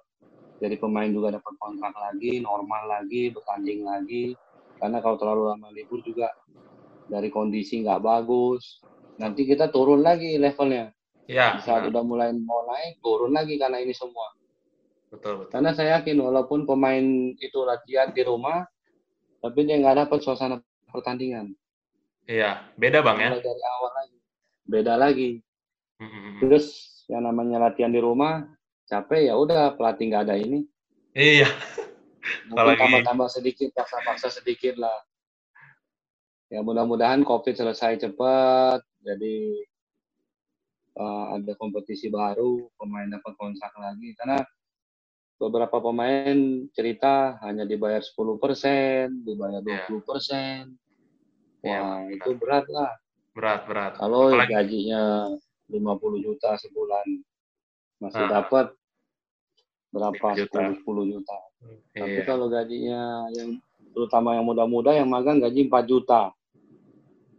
[0.57, 4.33] Jadi pemain juga dapat kontrak lagi, normal lagi, bertanding lagi.
[4.81, 6.31] Karena kalau terlalu lama libur juga
[7.05, 8.81] dari kondisi nggak bagus.
[9.15, 10.91] Nanti kita turun lagi levelnya.
[11.25, 11.91] Ya, saat benar.
[11.91, 14.29] udah mulai mau naik, turun lagi karena ini semua.
[15.09, 15.51] betul, betul.
[15.57, 18.67] Karena saya yakin walaupun pemain itu latihan di rumah,
[19.41, 20.61] tapi dia nggak dapat suasana
[20.91, 21.55] pertandingan.
[22.29, 23.29] Iya, beda bang ya.
[23.33, 24.17] Mulai dari awal lagi.
[24.65, 25.29] Beda lagi.
[25.97, 26.45] Mhm.
[26.45, 26.65] Terus
[27.09, 28.45] yang namanya latihan di rumah,
[28.85, 30.67] capek ya udah pelatih nggak ada ini.
[31.15, 31.47] Iya,
[32.49, 34.93] Mungkin tambah-tambah sedikit, paksa-paksa sedikit lah.
[36.45, 38.79] ya mudah-mudahan COVID selesai cepat.
[39.05, 39.61] Jadi
[40.97, 44.17] uh, ada kompetisi baru, pemain dapat kontrak lagi.
[44.17, 44.41] Karena
[45.35, 46.37] beberapa pemain
[46.71, 50.01] cerita hanya dibayar 10 persen, dibayar 20 Iya.
[50.01, 50.61] persen.
[51.61, 52.13] Iya, Wah, benar.
[52.17, 52.91] itu berat lah.
[53.35, 53.93] Berat, berat.
[53.99, 55.03] Kalau Apalagi- gajinya
[55.67, 57.07] 50 juta sebulan
[57.99, 58.31] masih Ah.
[58.41, 58.65] dapat
[59.91, 60.59] berapa 5 juta.
[60.61, 61.37] 10 10 juta.
[61.95, 62.27] Tapi Iya.
[62.27, 63.01] kalau gajinya
[63.33, 63.57] yang
[63.95, 66.31] terutama yang muda-muda yang magang gaji 4 juta,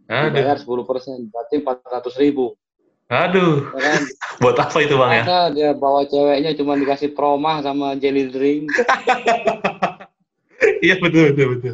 [0.07, 2.55] Aduh, dibayar 10 persen, berarti 400 ribu.
[3.07, 3.71] aduh.
[3.75, 4.01] Ya kan?
[4.43, 5.23] Buat apa itu bang ya?
[5.23, 8.67] Masa dia bawa ceweknya cuma dikasih promah sama jelly drink,
[10.81, 11.73] Iya betul betul betul.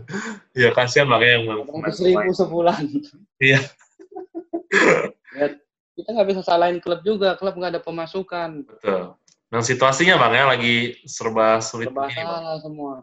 [0.53, 2.84] Iya kasihan bang ya yang 400 ribu sebulan.
[3.39, 3.59] Iya.
[5.39, 5.47] ya,
[5.93, 8.63] kita nggak bisa salahin klub juga, klub nggak ada pemasukan.
[8.67, 9.15] Betul.
[9.47, 10.75] Dan situasinya bang ya lagi
[11.05, 12.41] serba sulit Serba begini bang.
[12.43, 12.93] salah semua.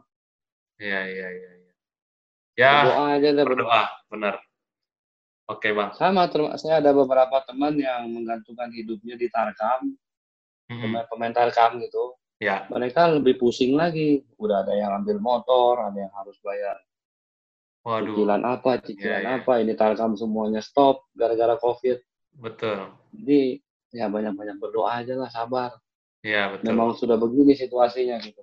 [0.77, 1.51] Iya iya iya.
[1.57, 1.73] iya.
[2.59, 3.57] Ya Berdoa aja deh, berdoa.
[3.57, 4.35] berdoa benar.
[5.51, 5.91] Oke bang.
[5.99, 9.99] Sama, saya ada beberapa teman yang menggantungkan hidupnya di Tarkam,
[10.71, 10.95] Mm-mm.
[11.11, 12.15] pemain, Tarkam gitu.
[12.41, 14.23] Ya Mereka lebih pusing lagi.
[14.39, 16.79] Udah ada yang ambil motor, ada yang harus bayar
[17.81, 19.37] waduh cicilan apa, cicilan Iya, iya.
[19.43, 19.53] apa.
[19.61, 21.99] Ini Tarkam semuanya stop gara-gara COVID.
[22.41, 22.95] betul.
[23.11, 23.59] Jadi
[23.91, 25.75] ya banyak-banyak berdoa aja lah, sabar.
[26.23, 26.65] Iya betul.
[26.71, 28.41] Memang sudah begini situasinya gitu.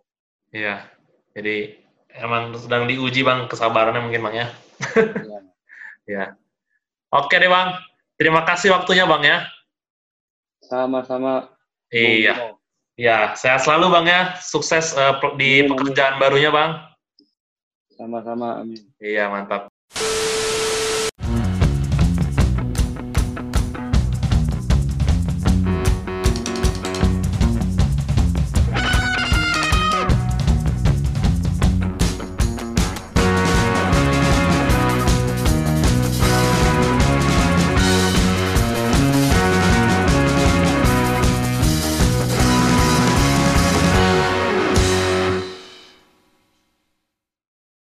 [0.52, 0.84] Iya.
[1.34, 1.78] Jadi
[2.18, 4.48] emang sedang diuji bang kesabarannya mungkin bang ya.
[5.32, 5.40] Ya.
[6.08, 6.26] Ya.
[7.14, 7.78] Oke deh bang.
[8.18, 9.38] Terima kasih waktunya bang ya.
[10.68, 11.48] Sama-sama.
[11.94, 12.36] Iya.
[12.36, 12.58] Bimo.
[12.98, 14.34] Ya, sehat selalu Bang ya.
[14.42, 15.70] Sukses eh, di Amin, amin.
[15.70, 16.82] pekerjaan barunya Bang.
[17.94, 18.58] Sama-sama.
[18.66, 18.82] Amin.
[18.98, 19.70] Iya, mantap.